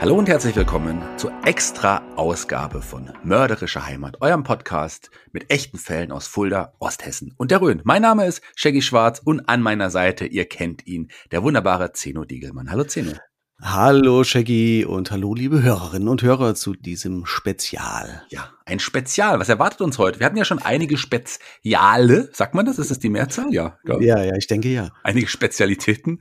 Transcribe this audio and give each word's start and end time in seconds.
Hallo 0.00 0.14
und 0.14 0.30
herzlich 0.30 0.56
willkommen 0.56 1.02
zur 1.18 1.30
extra 1.44 2.00
Ausgabe 2.16 2.80
von 2.80 3.12
Mörderische 3.22 3.84
Heimat, 3.84 4.22
eurem 4.22 4.44
Podcast 4.44 5.10
mit 5.30 5.50
echten 5.50 5.76
Fällen 5.76 6.10
aus 6.10 6.26
Fulda, 6.26 6.72
Osthessen 6.78 7.34
und 7.36 7.50
der 7.50 7.60
Rhön. 7.60 7.82
Mein 7.84 8.00
Name 8.00 8.24
ist 8.24 8.40
Shaggy 8.56 8.80
Schwarz 8.80 9.20
und 9.22 9.46
an 9.50 9.60
meiner 9.60 9.90
Seite, 9.90 10.24
ihr 10.24 10.46
kennt 10.46 10.86
ihn, 10.86 11.10
der 11.32 11.42
wunderbare 11.42 11.92
Zeno 11.92 12.24
Diegelmann. 12.24 12.70
Hallo 12.70 12.84
Zeno. 12.84 13.12
Hallo 13.60 14.24
Shaggy 14.24 14.86
und 14.86 15.10
hallo 15.10 15.34
liebe 15.34 15.62
Hörerinnen 15.62 16.08
und 16.08 16.22
Hörer 16.22 16.54
zu 16.54 16.72
diesem 16.72 17.26
Spezial. 17.26 18.22
Ja, 18.30 18.54
ein 18.70 18.78
Spezial. 18.78 19.40
Was 19.40 19.48
erwartet 19.48 19.80
uns 19.80 19.98
heute? 19.98 20.20
Wir 20.20 20.26
hatten 20.26 20.36
ja 20.36 20.44
schon 20.44 20.60
einige 20.60 20.96
Speziale. 20.96 22.30
Sagt 22.32 22.54
man 22.54 22.64
das? 22.64 22.78
Ist 22.78 22.90
das 22.90 22.98
die 22.98 23.10
Mehrzahl? 23.10 23.52
Ja. 23.52 23.78
Ja, 23.84 24.22
ja, 24.22 24.36
ich 24.36 24.46
denke 24.46 24.68
ja. 24.68 24.90
Einige 25.02 25.26
Spezialitäten, 25.26 26.20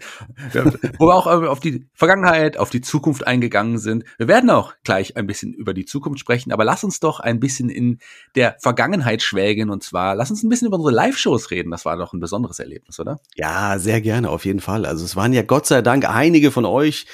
wo 0.97 1.07
wir 1.07 1.15
auch 1.15 1.27
auf 1.27 1.59
die 1.59 1.87
Vergangenheit, 1.93 2.57
auf 2.57 2.69
die 2.69 2.81
Zukunft 2.81 3.27
eingegangen 3.27 3.77
sind. 3.77 4.03
Wir 4.17 4.27
werden 4.27 4.49
auch 4.49 4.73
gleich 4.83 5.15
ein 5.15 5.27
bisschen 5.27 5.53
über 5.53 5.73
die 5.73 5.85
Zukunft 5.85 6.19
sprechen, 6.19 6.51
aber 6.51 6.65
lass 6.65 6.83
uns 6.83 6.99
doch 6.99 7.19
ein 7.19 7.39
bisschen 7.39 7.69
in 7.69 7.99
der 8.35 8.57
Vergangenheit 8.59 9.21
schwelgen 9.21 9.69
und 9.69 9.83
zwar 9.83 10.15
lass 10.15 10.31
uns 10.31 10.43
ein 10.43 10.49
bisschen 10.49 10.67
über 10.67 10.77
unsere 10.77 10.95
Live-Shows 10.95 11.51
reden. 11.51 11.71
Das 11.71 11.85
war 11.85 11.97
doch 11.97 12.13
ein 12.13 12.19
besonderes 12.19 12.59
Erlebnis, 12.59 12.99
oder? 12.99 13.19
Ja, 13.35 13.77
sehr 13.77 14.01
gerne, 14.01 14.29
auf 14.29 14.45
jeden 14.45 14.59
Fall. 14.59 14.85
Also 14.85 15.05
es 15.05 15.15
waren 15.15 15.33
ja 15.33 15.43
Gott 15.43 15.67
sei 15.67 15.81
Dank 15.81 16.09
einige 16.09 16.51
von 16.51 16.65
euch 16.65 17.05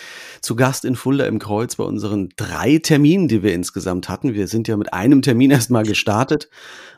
zu 0.46 0.56
Gast 0.56 0.86
in 0.86 0.96
Fulda 0.96 1.26
im 1.26 1.40
Kreuz 1.40 1.76
bei 1.76 1.84
unseren 1.84 2.30
drei 2.36 2.78
Terminen, 2.78 3.28
die 3.28 3.42
wir 3.42 3.54
insgesamt 3.54 4.08
hatten. 4.10 4.36
Wir 4.36 4.48
sind 4.48 4.68
ja 4.68 4.78
mit 4.78 4.94
einem 4.94 5.22
Termin 5.22 5.52
erstmal 5.52 5.84
gestartet 5.84 6.50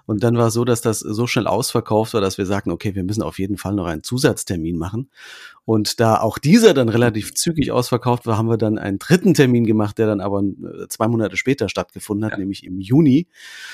und 0.05 0.23
dann 0.23 0.37
war 0.37 0.47
es 0.47 0.53
so, 0.53 0.65
dass 0.65 0.81
das 0.81 0.99
so 0.99 1.27
schnell 1.27 1.47
ausverkauft 1.47 2.13
war, 2.13 2.21
dass 2.21 2.37
wir 2.37 2.45
sagten, 2.45 2.71
okay, 2.71 2.93
wir 2.93 3.03
müssen 3.03 3.23
auf 3.23 3.39
jeden 3.39 3.57
Fall 3.57 3.73
noch 3.73 3.85
einen 3.85 4.03
Zusatztermin 4.03 4.77
machen. 4.77 5.09
Und 5.67 5.99
da 5.99 6.21
auch 6.21 6.37
dieser 6.37 6.73
dann 6.73 6.87
relativ 6.87 7.33
zügig 7.33 7.73
ausverkauft 7.73 8.25
war, 8.25 8.37
haben 8.37 8.49
wir 8.49 8.55
dann 8.55 8.77
einen 8.77 8.99
dritten 8.99 9.33
Termin 9.33 9.65
gemacht, 9.65 9.97
der 9.97 10.07
dann 10.07 10.21
aber 10.21 10.39
äh, 10.39 10.87
zwei 10.87 11.09
Monate 11.09 11.35
später 11.35 11.67
stattgefunden 11.67 12.23
hat, 12.23 12.31
ja. 12.31 12.37
nämlich 12.37 12.63
im 12.63 12.79
Juni. 12.79 13.27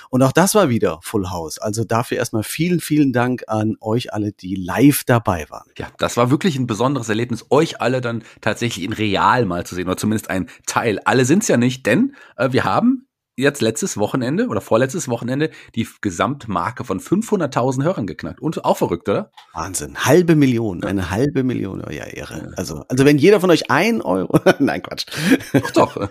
Und 0.09 0.23
auch 0.23 0.31
das 0.31 0.55
war 0.55 0.69
wieder 0.69 0.97
Full 1.03 1.29
House. 1.29 1.59
Also 1.59 1.83
dafür 1.83 2.17
erstmal 2.17 2.41
vielen, 2.41 2.79
vielen 2.79 3.13
Dank 3.13 3.43
an 3.45 3.75
euch 3.79 4.11
alle, 4.11 4.31
die 4.31 4.55
live 4.55 5.03
dabei 5.03 5.45
waren. 5.51 5.69
Ja, 5.77 5.89
das 5.99 6.17
war 6.17 6.31
wirklich 6.31 6.57
ein 6.57 6.65
besonderes 6.65 7.09
Erlebnis, 7.09 7.45
euch 7.51 7.79
alle 7.79 8.01
dann 8.01 8.23
tatsächlich 8.41 8.83
in 8.83 8.93
real 8.93 9.45
mal 9.45 9.63
zu 9.63 9.75
sehen 9.75 9.85
oder 9.85 9.97
zumindest 9.97 10.31
ein 10.31 10.49
Teil. 10.65 10.97
Alle 11.05 11.25
sind 11.25 11.43
es 11.43 11.47
ja 11.47 11.57
nicht, 11.57 11.85
denn 11.85 12.15
äh, 12.37 12.51
wir 12.51 12.63
haben 12.63 13.05
jetzt 13.35 13.61
letztes 13.61 13.97
Wochenende 13.97 14.47
oder 14.47 14.61
vorletztes 14.61 15.07
Wochenende 15.07 15.49
die 15.75 15.87
Gesamtmarke 16.01 16.83
von 16.83 16.99
500.000 16.99 17.83
Hörern 17.83 18.07
geknackt. 18.07 18.39
Und 18.41 18.63
auch 18.63 18.77
verrückt, 18.77 19.09
oder? 19.09 19.31
Wahnsinn. 19.53 19.97
Halbe 19.97 20.35
Million, 20.35 20.83
eine 20.83 21.09
halbe 21.09 21.43
Million. 21.43 21.83
Oh 21.85 21.91
ja, 21.91 22.05
irre. 22.13 22.53
Also, 22.57 22.85
also 22.87 23.05
wenn 23.05 23.17
jeder 23.17 23.39
von 23.39 23.49
euch 23.49 23.71
ein 23.71 24.01
Euro, 24.01 24.39
nein, 24.59 24.83
Quatsch. 24.83 25.05
Doch, 25.73 25.95
doch. 25.95 26.09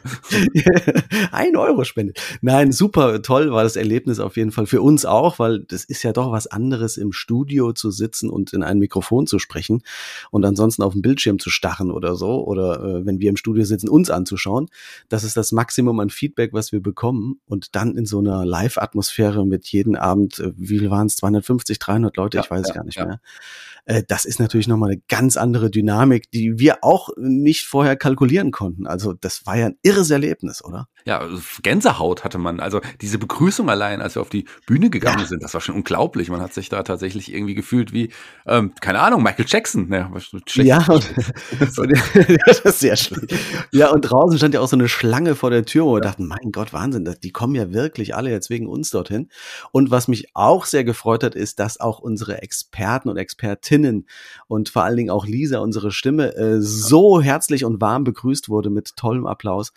ein 1.32 1.56
Euro 1.56 1.84
spendet. 1.84 2.20
Nein, 2.40 2.72
super 2.72 3.22
toll 3.22 3.52
war 3.52 3.62
das 3.62 3.76
Erlebnis 3.76 4.18
auf 4.18 4.36
jeden 4.36 4.50
Fall 4.50 4.66
für 4.66 4.82
uns 4.82 5.04
auch, 5.04 5.38
weil 5.38 5.60
das 5.60 5.84
ist 5.84 6.02
ja 6.02 6.12
doch 6.12 6.32
was 6.32 6.48
anderes 6.48 6.96
im 6.96 7.12
Studio 7.12 7.72
zu 7.72 7.90
sitzen 7.90 8.30
und 8.30 8.52
in 8.52 8.64
ein 8.64 8.78
Mikrofon 8.78 9.26
zu 9.26 9.38
sprechen 9.38 9.82
und 10.30 10.44
ansonsten 10.44 10.82
auf 10.82 10.92
dem 10.92 11.02
Bildschirm 11.02 11.38
zu 11.38 11.50
starren 11.50 11.90
oder 11.92 12.16
so 12.16 12.44
oder 12.44 12.82
äh, 12.82 13.06
wenn 13.06 13.20
wir 13.20 13.30
im 13.30 13.36
Studio 13.36 13.64
sitzen, 13.64 13.88
uns 13.88 14.10
anzuschauen. 14.10 14.68
Das 15.08 15.22
ist 15.22 15.36
das 15.36 15.52
Maximum 15.52 16.00
an 16.00 16.10
Feedback, 16.10 16.52
was 16.52 16.72
wir 16.72 16.80
bekommen 16.80 17.11
kommen 17.12 17.40
und 17.46 17.74
dann 17.74 17.96
in 17.96 18.06
so 18.06 18.18
einer 18.18 18.44
Live-Atmosphäre 18.44 19.46
mit 19.46 19.66
jeden 19.68 19.96
Abend, 19.96 20.38
äh, 20.38 20.52
wie 20.56 20.78
viel 20.78 20.90
waren 20.90 21.06
es, 21.06 21.16
250, 21.16 21.78
300 21.78 22.16
Leute, 22.16 22.38
ja, 22.38 22.44
ich 22.44 22.50
weiß 22.50 22.68
ja, 22.68 22.74
gar 22.74 22.84
nicht 22.84 22.96
ja. 22.98 23.06
mehr. 23.06 23.20
Äh, 23.84 24.02
das 24.06 24.24
ist 24.24 24.38
natürlich 24.38 24.68
nochmal 24.68 24.92
eine 24.92 25.02
ganz 25.08 25.36
andere 25.36 25.70
Dynamik, 25.70 26.30
die 26.30 26.58
wir 26.58 26.78
auch 26.82 27.10
nicht 27.16 27.66
vorher 27.66 27.96
kalkulieren 27.96 28.50
konnten. 28.50 28.86
Also 28.86 29.12
das 29.12 29.44
war 29.46 29.56
ja 29.56 29.66
ein 29.66 29.76
irres 29.82 30.10
Erlebnis, 30.10 30.64
oder? 30.64 30.88
Ja, 31.04 31.18
also 31.18 31.40
Gänsehaut 31.62 32.22
hatte 32.22 32.38
man. 32.38 32.60
Also 32.60 32.80
diese 33.00 33.18
Begrüßung 33.18 33.68
allein, 33.68 34.00
als 34.00 34.14
wir 34.14 34.22
auf 34.22 34.28
die 34.28 34.46
Bühne 34.66 34.88
gegangen 34.88 35.20
ja. 35.20 35.26
sind, 35.26 35.42
das 35.42 35.52
war 35.54 35.60
schon 35.60 35.74
unglaublich. 35.74 36.30
Man 36.30 36.40
hat 36.40 36.54
sich 36.54 36.68
da 36.68 36.84
tatsächlich 36.84 37.34
irgendwie 37.34 37.54
gefühlt 37.54 37.92
wie, 37.92 38.10
ähm, 38.46 38.72
keine 38.80 39.00
Ahnung, 39.00 39.22
Michael 39.22 39.46
Jackson. 39.48 39.88
Ne, 39.88 40.08
ja, 40.54 40.78
und, 40.88 41.10
das 42.46 42.60
ist 42.60 42.80
sehr 42.80 42.96
schlecht. 42.96 43.34
Ja, 43.72 43.90
und 43.90 44.02
draußen 44.02 44.38
stand 44.38 44.54
ja 44.54 44.60
auch 44.60 44.68
so 44.68 44.76
eine 44.76 44.88
Schlange 44.88 45.34
vor 45.34 45.50
der 45.50 45.64
Tür, 45.64 45.86
wo 45.86 45.94
wir 45.94 46.00
dachten, 46.00 46.26
mein 46.26 46.52
Gott, 46.52 46.72
Wahnsinn, 46.72 47.01
die 47.04 47.30
kommen 47.30 47.54
ja 47.54 47.72
wirklich 47.72 48.14
alle 48.14 48.30
jetzt 48.30 48.50
wegen 48.50 48.66
uns 48.66 48.90
dorthin. 48.90 49.28
Und 49.70 49.90
was 49.90 50.08
mich 50.08 50.28
auch 50.34 50.64
sehr 50.64 50.84
gefreut 50.84 51.24
hat, 51.24 51.34
ist, 51.34 51.58
dass 51.58 51.80
auch 51.80 51.98
unsere 51.98 52.42
Experten 52.42 53.08
und 53.08 53.16
Expertinnen 53.16 54.06
und 54.48 54.68
vor 54.68 54.84
allen 54.84 54.96
Dingen 54.96 55.10
auch 55.10 55.26
Lisa, 55.26 55.58
unsere 55.58 55.92
Stimme, 55.92 56.34
äh, 56.34 56.60
so 56.60 57.20
herzlich 57.20 57.64
und 57.64 57.80
warm 57.80 58.04
begrüßt 58.04 58.48
wurde 58.48 58.70
mit 58.70 58.96
tollem 58.96 59.26
Applaus. 59.26 59.72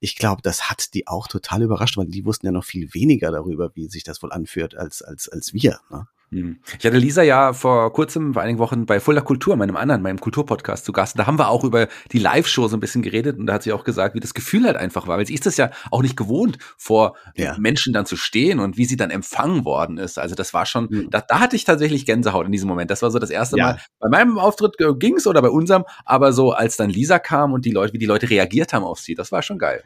Ich 0.00 0.16
glaube, 0.16 0.42
das 0.42 0.70
hat 0.70 0.94
die 0.94 1.06
auch 1.06 1.28
total 1.28 1.62
überrascht, 1.62 1.96
weil 1.96 2.06
die 2.06 2.24
wussten 2.24 2.46
ja 2.46 2.52
noch 2.52 2.64
viel 2.64 2.92
weniger 2.94 3.30
darüber, 3.30 3.70
wie 3.74 3.88
sich 3.88 4.04
das 4.04 4.22
wohl 4.22 4.32
anführt, 4.32 4.76
als, 4.76 5.02
als, 5.02 5.28
als 5.28 5.52
wir. 5.54 5.80
Ne? 5.90 6.06
Hm. 6.32 6.60
Ich 6.78 6.86
hatte 6.86 6.96
Lisa 6.96 7.22
ja 7.22 7.52
vor 7.52 7.92
kurzem, 7.92 8.34
vor 8.34 8.42
einigen 8.42 8.60
Wochen 8.60 8.86
bei 8.86 9.00
Fuller 9.00 9.22
Kultur, 9.22 9.56
meinem 9.56 9.76
anderen, 9.76 10.00
meinem 10.00 10.20
Kulturpodcast 10.20 10.84
zu 10.84 10.92
Gast. 10.92 11.18
Da 11.18 11.26
haben 11.26 11.38
wir 11.40 11.48
auch 11.48 11.64
über 11.64 11.88
die 12.12 12.20
Live-Show 12.20 12.68
so 12.68 12.76
ein 12.76 12.80
bisschen 12.80 13.02
geredet 13.02 13.36
und 13.36 13.46
da 13.46 13.54
hat 13.54 13.64
sie 13.64 13.72
auch 13.72 13.82
gesagt, 13.82 14.14
wie 14.14 14.20
das 14.20 14.32
Gefühl 14.32 14.64
halt 14.64 14.76
einfach 14.76 15.08
war, 15.08 15.18
weil 15.18 15.26
sie 15.26 15.34
ist 15.34 15.46
das 15.46 15.56
ja 15.56 15.70
auch 15.90 16.02
nicht 16.02 16.16
gewohnt, 16.16 16.58
vor 16.76 17.16
ja. 17.34 17.56
Menschen 17.58 17.92
dann 17.92 18.06
zu 18.06 18.16
stehen 18.16 18.60
und 18.60 18.76
wie 18.76 18.84
sie 18.84 18.96
dann 18.96 19.10
empfangen 19.10 19.64
worden 19.64 19.98
ist. 19.98 20.20
Also 20.20 20.36
das 20.36 20.54
war 20.54 20.66
schon, 20.66 20.86
mhm. 20.88 21.10
da, 21.10 21.20
da 21.20 21.40
hatte 21.40 21.56
ich 21.56 21.64
tatsächlich 21.64 22.06
Gänsehaut 22.06 22.46
in 22.46 22.52
diesem 22.52 22.68
Moment. 22.68 22.92
Das 22.92 23.02
war 23.02 23.10
so 23.10 23.18
das 23.18 23.30
erste 23.30 23.58
ja. 23.58 23.64
Mal. 23.64 23.80
Bei 23.98 24.08
meinem 24.08 24.38
Auftritt 24.38 24.76
ging's 25.00 25.26
oder 25.26 25.42
bei 25.42 25.50
unserem, 25.50 25.84
aber 26.04 26.32
so 26.32 26.52
als 26.52 26.76
dann 26.76 26.90
Lisa 26.90 27.18
kam 27.18 27.52
und 27.52 27.64
die 27.64 27.72
Leute, 27.72 27.92
wie 27.92 27.98
die 27.98 28.06
Leute 28.06 28.30
reagiert 28.30 28.72
haben 28.72 28.84
auf 28.84 29.00
sie, 29.00 29.16
das 29.16 29.32
war 29.32 29.42
schon 29.42 29.58
geil. 29.58 29.82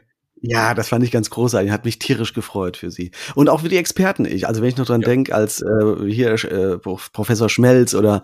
Ja, 0.46 0.74
das 0.74 0.88
fand 0.88 1.02
ich 1.02 1.10
ganz 1.10 1.30
großartig. 1.30 1.70
Hat 1.70 1.86
mich 1.86 1.98
tierisch 1.98 2.34
gefreut 2.34 2.76
für 2.76 2.90
Sie. 2.90 3.12
Und 3.34 3.48
auch 3.48 3.62
für 3.62 3.70
die 3.70 3.78
Experten. 3.78 4.26
Ich, 4.26 4.46
also 4.46 4.60
wenn 4.60 4.68
ich 4.68 4.76
noch 4.76 4.84
dran 4.84 5.00
ja. 5.00 5.08
denke, 5.08 5.34
als 5.34 5.62
äh, 5.62 6.06
hier 6.06 6.32
äh, 6.44 6.76
Professor 6.76 7.48
Schmelz 7.48 7.94
oder 7.94 8.22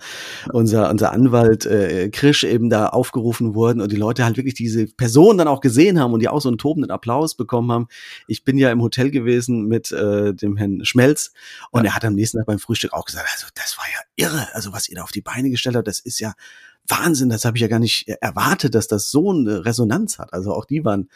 unser, 0.53 0.91
unser 0.91 1.13
Anwalt 1.13 1.65
äh, 1.65 2.11
Krisch 2.11 2.45
eben 2.45 2.69
da 2.69 2.89
aufgerufen 2.89 3.55
wurden 3.55 3.81
und 3.81 3.91
die 3.91 3.97
Leute 3.97 4.27
halt 4.27 4.37
wirklich 4.37 4.53
diese 4.53 4.87
Person 4.87 5.39
dann 5.39 5.49
auch 5.49 5.63
gesehen 5.63 5.99
haben 5.99 6.13
und 6.13 6.21
die 6.21 6.29
auch 6.29 6.43
so 6.43 6.51
einen 6.51 6.59
tobenden 6.59 6.91
Applaus 6.91 7.37
bekommen 7.37 7.73
haben. 7.73 7.89
Ich 8.27 8.45
bin 8.45 8.59
ja 8.59 8.71
im 8.71 8.83
Hotel 8.83 9.11
gewesen 9.11 9.65
mit 9.65 9.91
äh, 9.91 10.35
dem 10.35 10.59
Herrn 10.59 10.85
Schmelz 10.85 11.33
und 11.71 11.85
ja. 11.85 11.91
er 11.93 11.97
hat 11.97 12.05
am 12.05 12.15
nächsten 12.15 12.37
Tag 12.37 12.47
beim 12.47 12.59
Frühstück 12.59 12.93
auch 12.93 13.07
gesagt, 13.07 13.29
also 13.33 13.47
das 13.55 13.79
war 13.79 13.87
ja 13.87 14.27
irre, 14.27 14.47
also 14.53 14.75
was 14.75 14.91
ihr 14.91 14.97
da 14.97 15.05
auf 15.05 15.13
die 15.13 15.23
Beine 15.23 15.49
gestellt 15.49 15.77
habt, 15.77 15.89
das 15.89 16.01
ist 16.01 16.21
ja 16.21 16.35
Wahnsinn, 16.89 17.29
das 17.29 17.45
habe 17.45 17.57
ich 17.57 17.63
ja 17.63 17.69
gar 17.69 17.79
nicht 17.79 18.09
erwartet, 18.09 18.75
dass 18.75 18.89
das 18.89 19.11
so 19.11 19.31
eine 19.31 19.65
Resonanz 19.65 20.19
hat. 20.19 20.33
Also 20.33 20.53
auch 20.53 20.65
die 20.65 20.85
waren 20.85 21.09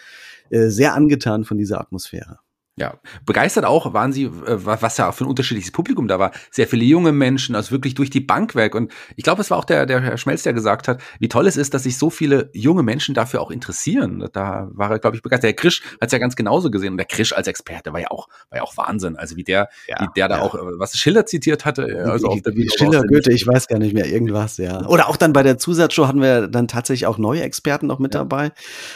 äh, 0.50 0.68
sehr 0.68 0.94
angetan 0.94 1.44
von 1.44 1.58
dieser 1.58 1.80
Atmosphäre. 1.80 2.38
Ja, 2.76 2.98
begeistert 3.24 3.64
auch 3.64 3.92
waren 3.94 4.12
sie, 4.12 4.24
äh, 4.24 4.30
was 4.46 4.96
ja 4.96 5.12
für 5.12 5.24
ein 5.24 5.28
unterschiedliches 5.28 5.70
Publikum 5.70 6.08
da 6.08 6.18
war. 6.18 6.32
Sehr 6.50 6.66
viele 6.66 6.84
junge 6.84 7.12
Menschen, 7.12 7.54
also 7.54 7.70
wirklich 7.70 7.94
durch 7.94 8.10
die 8.10 8.20
Bank 8.20 8.56
weg. 8.56 8.74
Und 8.74 8.90
ich 9.14 9.22
glaube, 9.22 9.42
es 9.42 9.50
war 9.52 9.58
auch 9.58 9.64
der, 9.64 9.86
der 9.86 10.00
Herr 10.00 10.18
Schmelz, 10.18 10.42
der 10.42 10.54
gesagt 10.54 10.88
hat, 10.88 11.00
wie 11.20 11.28
toll 11.28 11.46
es 11.46 11.56
ist, 11.56 11.72
dass 11.72 11.84
sich 11.84 11.96
so 11.96 12.10
viele 12.10 12.50
junge 12.52 12.82
Menschen 12.82 13.14
dafür 13.14 13.42
auch 13.42 13.52
interessieren. 13.52 14.28
Da 14.32 14.68
war 14.72 14.90
er, 14.90 14.98
glaube 14.98 15.16
ich, 15.16 15.22
begeistert. 15.22 15.44
Der 15.44 15.54
Krisch 15.54 15.82
hat 16.00 16.08
es 16.08 16.12
ja 16.12 16.18
ganz 16.18 16.34
genauso 16.34 16.72
gesehen. 16.72 16.94
Und 16.94 16.96
der 16.96 17.06
Krisch 17.06 17.32
als 17.32 17.46
Experte 17.46 17.92
war 17.92 18.00
ja 18.00 18.10
auch, 18.10 18.26
war 18.50 18.58
ja 18.58 18.64
auch 18.64 18.76
Wahnsinn. 18.76 19.14
Also 19.14 19.36
wie 19.36 19.44
der, 19.44 19.68
ja, 19.86 20.00
wie 20.00 20.08
der 20.16 20.26
da 20.26 20.40
auch, 20.40 20.56
was 20.76 20.98
Schiller 20.98 21.26
zitiert 21.26 21.64
hatte. 21.64 21.82
Äh, 21.88 22.10
also 22.10 22.26
auf 22.26 22.42
der 22.42 22.52
Schiller, 22.76 23.04
Goethe, 23.04 23.32
ich 23.32 23.46
weiß 23.46 23.68
gar 23.68 23.78
nicht 23.78 23.94
mehr, 23.94 24.06
irgendwas, 24.06 24.56
ja. 24.56 24.84
Oder 24.86 25.08
auch 25.08 25.16
dann 25.16 25.32
bei 25.32 25.44
der 25.44 25.58
Zusatzshow 25.58 26.08
hatten 26.08 26.20
wir 26.20 26.48
dann 26.48 26.66
tatsächlich 26.66 27.06
auch 27.06 27.18
neue 27.18 27.42
Experten 27.42 27.86
noch 27.86 28.00
mit 28.00 28.14
ja. 28.14 28.20
dabei. 28.20 28.50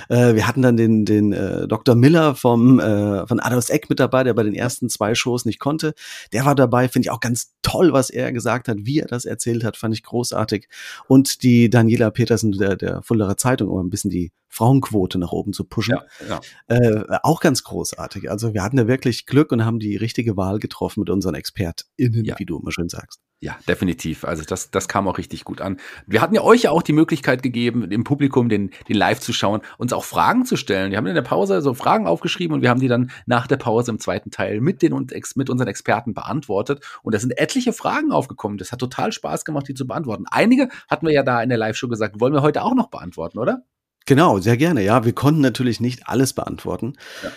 Äh, 0.09 0.35
wir 0.35 0.49
hatten 0.49 0.63
dann 0.63 0.77
den, 0.77 1.05
den 1.05 1.33
äh, 1.33 1.69
Dr. 1.69 1.95
Miller 1.95 2.35
vom, 2.35 2.81
äh, 2.81 3.25
von 3.29 3.39
Eck 3.71 3.89
mit 3.89 4.01
dabei, 4.01 4.25
der 4.25 4.35
bei 4.35 4.43
den 4.43 4.55
ersten 4.55 4.89
zwei 4.89 5.15
Shows 5.15 5.45
nicht 5.45 5.59
konnte. 5.59 5.95
Der 6.33 6.45
war 6.45 6.55
dabei, 6.55 6.89
finde 6.89 7.07
ich 7.07 7.11
auch 7.11 7.21
ganz 7.21 7.55
toll, 7.63 7.93
was 7.93 8.11
er 8.11 8.33
gesagt 8.33 8.69
hat, 8.69 8.79
wie 8.81 9.01
er 9.01 9.07
das 9.07 9.25
erzählt 9.25 9.65
hat, 9.65 9.77
fand 9.77 9.95
ich 9.95 10.03
großartig. 10.03 10.69
Und 11.07 11.43
die 11.43 11.71
Daniela 11.71 12.11
Petersen 12.11 12.53
der, 12.53 12.77
der 12.77 13.03
Fullerer 13.03 13.37
Zeitung, 13.37 13.69
um 13.69 13.87
ein 13.87 13.91
bisschen 13.91 14.11
die 14.11 14.33
Frauenquote 14.49 15.19
nach 15.19 15.33
oben 15.33 15.53
zu 15.53 15.65
pushen. 15.65 15.97
Ja, 16.29 16.41
ja. 16.69 16.77
Äh, 16.77 17.19
auch 17.23 17.41
ganz 17.41 17.63
großartig. 17.65 18.31
Also 18.31 18.55
wir 18.55 18.63
hatten 18.63 18.77
da 18.77 18.89
wirklich 18.89 19.27
Glück 19.27 19.53
und 19.53 19.65
haben 19.65 19.79
die 19.79 19.97
richtige 19.97 20.37
Wahl 20.37 20.59
getroffen 20.59 21.01
mit 21.01 21.11
unseren 21.11 21.35
ExpertInnen, 21.35 22.25
ja. 22.25 22.39
wie 22.39 22.47
du 22.47 22.59
immer 22.59 22.73
schön 22.73 22.89
sagst. 22.89 23.21
Ja, 23.41 23.57
definitiv. 23.69 24.25
Also 24.25 24.43
das, 24.43 24.73
das 24.73 24.89
kam 24.89 25.07
auch 25.07 25.17
richtig 25.17 25.45
gut 25.45 25.61
an. 25.61 25.77
Wir 26.09 26.21
hatten 26.21 26.35
ja 26.35 26.43
euch 26.43 26.63
ja 26.63 26.73
auch 26.73 26.83
die 26.83 26.93
Möglichkeit 26.93 27.41
gegeben, 27.41 27.89
im 27.89 28.03
Publikum 28.03 28.49
den, 28.49 28.71
den 28.89 28.97
Live 28.97 29.21
zu 29.21 29.33
schauen, 29.33 29.61
uns 29.77 29.93
auch 29.93 30.03
Fragen 30.03 30.45
zu 30.45 30.57
stellen. 30.57 30.91
Wir 30.91 30.99
haben 30.99 31.07
in 31.07 31.15
der 31.15 31.23
Pause 31.23 31.63
so 31.63 31.73
Fragen 31.73 32.09
aufgeschrieben 32.09 32.55
und 32.57 32.63
wir 32.63 32.71
haben 32.71 32.81
die 32.81 32.89
dann 32.89 33.13
nach 33.27 33.47
der 33.47 33.57
Pause 33.57 33.93
im 33.93 34.01
zweiten 34.01 34.33
Teil 34.33 34.61
mit 34.61 34.83
den 34.83 34.93
und 34.93 35.15
mit 35.37 35.51
unseren 35.51 35.69
Experten 35.69 36.15
beantwortet. 36.15 36.85
Und 37.05 37.15
da 37.15 37.21
sind 37.21 37.39
etliche 37.39 37.73
Fragen 37.73 38.11
aufgekommen. 38.11 38.59
Das 38.59 38.73
hat 38.73 38.81
total 38.81 39.13
Spaß 39.13 39.45
gemacht, 39.45 39.69
die 39.69 39.75
zu 39.75 39.87
beantworten. 39.87 40.25
Einige 40.29 40.69
hatten 40.91 41.07
wir 41.07 41.15
ja 41.15 41.23
da 41.23 41.41
in 41.41 41.49
der 41.49 41.59
Live-Show 41.59 41.87
gesagt, 41.87 42.19
wollen 42.19 42.33
wir 42.33 42.43
heute 42.43 42.65
auch 42.65 42.75
noch 42.75 42.89
beantworten, 42.89 43.39
oder? 43.39 43.63
Genau, 44.09 44.39
sehr 44.39 44.57
gerne. 44.57 44.83
Ja, 44.83 45.05
wir 45.05 45.13
konnten 45.13 45.43
natürlich 45.43 45.81
nicht 45.81 46.09
alles 46.09 46.33
beantworten. 46.33 46.95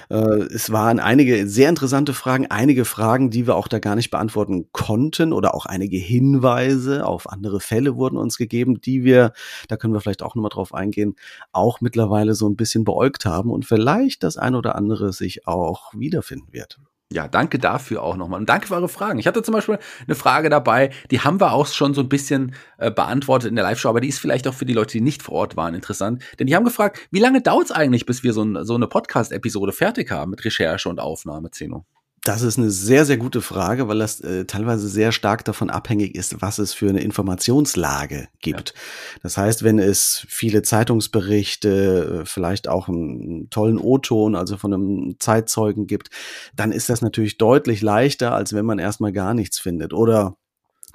Ja. 0.09 0.21
Äh, 0.21 0.43
es 0.43 0.71
waren 0.71 1.01
einige 1.01 1.45
sehr 1.45 1.67
interessante 1.67 2.13
Fragen, 2.13 2.47
einige 2.49 2.85
Fragen, 2.85 3.29
die 3.29 3.45
wir 3.45 3.57
auch 3.57 3.67
da 3.67 3.79
gar 3.79 3.97
nicht 3.97 4.09
beantworten 4.09 4.69
konnten 4.71 5.33
oder 5.33 5.53
auch 5.53 5.65
einige 5.65 5.97
Hinweise 5.97 7.05
auf 7.05 7.29
andere 7.29 7.59
Fälle 7.59 7.97
wurden 7.97 8.15
uns 8.15 8.37
gegeben, 8.37 8.79
die 8.79 9.03
wir, 9.03 9.33
da 9.67 9.75
können 9.75 9.93
wir 9.93 9.99
vielleicht 9.99 10.23
auch 10.23 10.33
nochmal 10.33 10.47
drauf 10.47 10.73
eingehen, 10.73 11.17
auch 11.51 11.81
mittlerweile 11.81 12.35
so 12.35 12.47
ein 12.47 12.55
bisschen 12.55 12.85
beäugt 12.85 13.25
haben 13.25 13.51
und 13.51 13.65
vielleicht 13.65 14.23
das 14.23 14.37
ein 14.37 14.55
oder 14.55 14.75
andere 14.75 15.11
sich 15.11 15.45
auch 15.47 15.91
wiederfinden 15.93 16.53
wird. 16.53 16.79
Ja, 17.11 17.27
danke 17.27 17.59
dafür 17.59 18.03
auch 18.03 18.15
nochmal. 18.15 18.39
Und 18.39 18.47
danke 18.47 18.67
für 18.67 18.75
eure 18.75 18.87
Fragen. 18.87 19.19
Ich 19.19 19.27
hatte 19.27 19.43
zum 19.43 19.53
Beispiel 19.53 19.79
eine 20.07 20.15
Frage 20.15 20.49
dabei, 20.49 20.91
die 21.11 21.19
haben 21.19 21.41
wir 21.41 21.51
auch 21.51 21.67
schon 21.67 21.93
so 21.93 21.99
ein 22.01 22.07
bisschen 22.07 22.55
äh, 22.77 22.89
beantwortet 22.89 23.49
in 23.49 23.55
der 23.55 23.65
Live-Show, 23.65 23.89
aber 23.89 23.99
die 23.99 24.07
ist 24.07 24.19
vielleicht 24.19 24.47
auch 24.47 24.53
für 24.53 24.65
die 24.65 24.73
Leute, 24.73 24.93
die 24.93 25.01
nicht 25.01 25.21
vor 25.21 25.35
Ort 25.35 25.57
waren, 25.57 25.75
interessant. 25.75 26.23
Denn 26.39 26.47
die 26.47 26.55
haben 26.55 26.63
gefragt, 26.63 26.99
wie 27.11 27.19
lange 27.19 27.41
dauert 27.41 27.65
es 27.65 27.71
eigentlich, 27.71 28.05
bis 28.05 28.23
wir 28.23 28.31
so, 28.31 28.43
ein, 28.43 28.63
so 28.63 28.75
eine 28.75 28.87
Podcast-Episode 28.87 29.73
fertig 29.73 30.09
haben 30.09 30.31
mit 30.31 30.45
Recherche 30.45 30.87
und 30.87 31.01
Aufnahme, 31.01 31.51
Zeno? 31.51 31.85
Das 32.23 32.43
ist 32.43 32.59
eine 32.59 32.69
sehr, 32.69 33.05
sehr 33.05 33.17
gute 33.17 33.41
Frage, 33.41 33.87
weil 33.87 33.97
das 33.97 34.21
äh, 34.21 34.45
teilweise 34.45 34.87
sehr 34.87 35.11
stark 35.11 35.43
davon 35.43 35.71
abhängig 35.71 36.13
ist, 36.13 36.39
was 36.39 36.59
es 36.59 36.71
für 36.71 36.87
eine 36.87 37.01
Informationslage 37.01 38.27
gibt. 38.41 38.69
Ja. 38.69 38.81
Das 39.23 39.37
heißt, 39.37 39.63
wenn 39.63 39.79
es 39.79 40.23
viele 40.29 40.61
Zeitungsberichte, 40.61 42.21
äh, 42.21 42.25
vielleicht 42.25 42.67
auch 42.67 42.87
einen 42.87 43.49
tollen 43.49 43.79
O-Ton, 43.79 44.35
also 44.35 44.57
von 44.57 44.71
einem 44.71 45.15
Zeitzeugen 45.17 45.87
gibt, 45.87 46.11
dann 46.55 46.71
ist 46.71 46.89
das 46.89 47.01
natürlich 47.01 47.39
deutlich 47.39 47.81
leichter, 47.81 48.33
als 48.35 48.53
wenn 48.53 48.67
man 48.67 48.77
erstmal 48.77 49.13
gar 49.13 49.33
nichts 49.33 49.57
findet. 49.57 49.91
Oder 49.91 50.37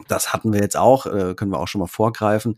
das 0.09 0.33
hatten 0.33 0.53
wir 0.53 0.61
jetzt 0.61 0.77
auch, 0.77 1.07
äh, 1.07 1.35
können 1.35 1.53
wir 1.53 1.59
auch 1.59 1.69
schon 1.69 1.81
mal 1.81 1.87
vorgreifen, 1.87 2.57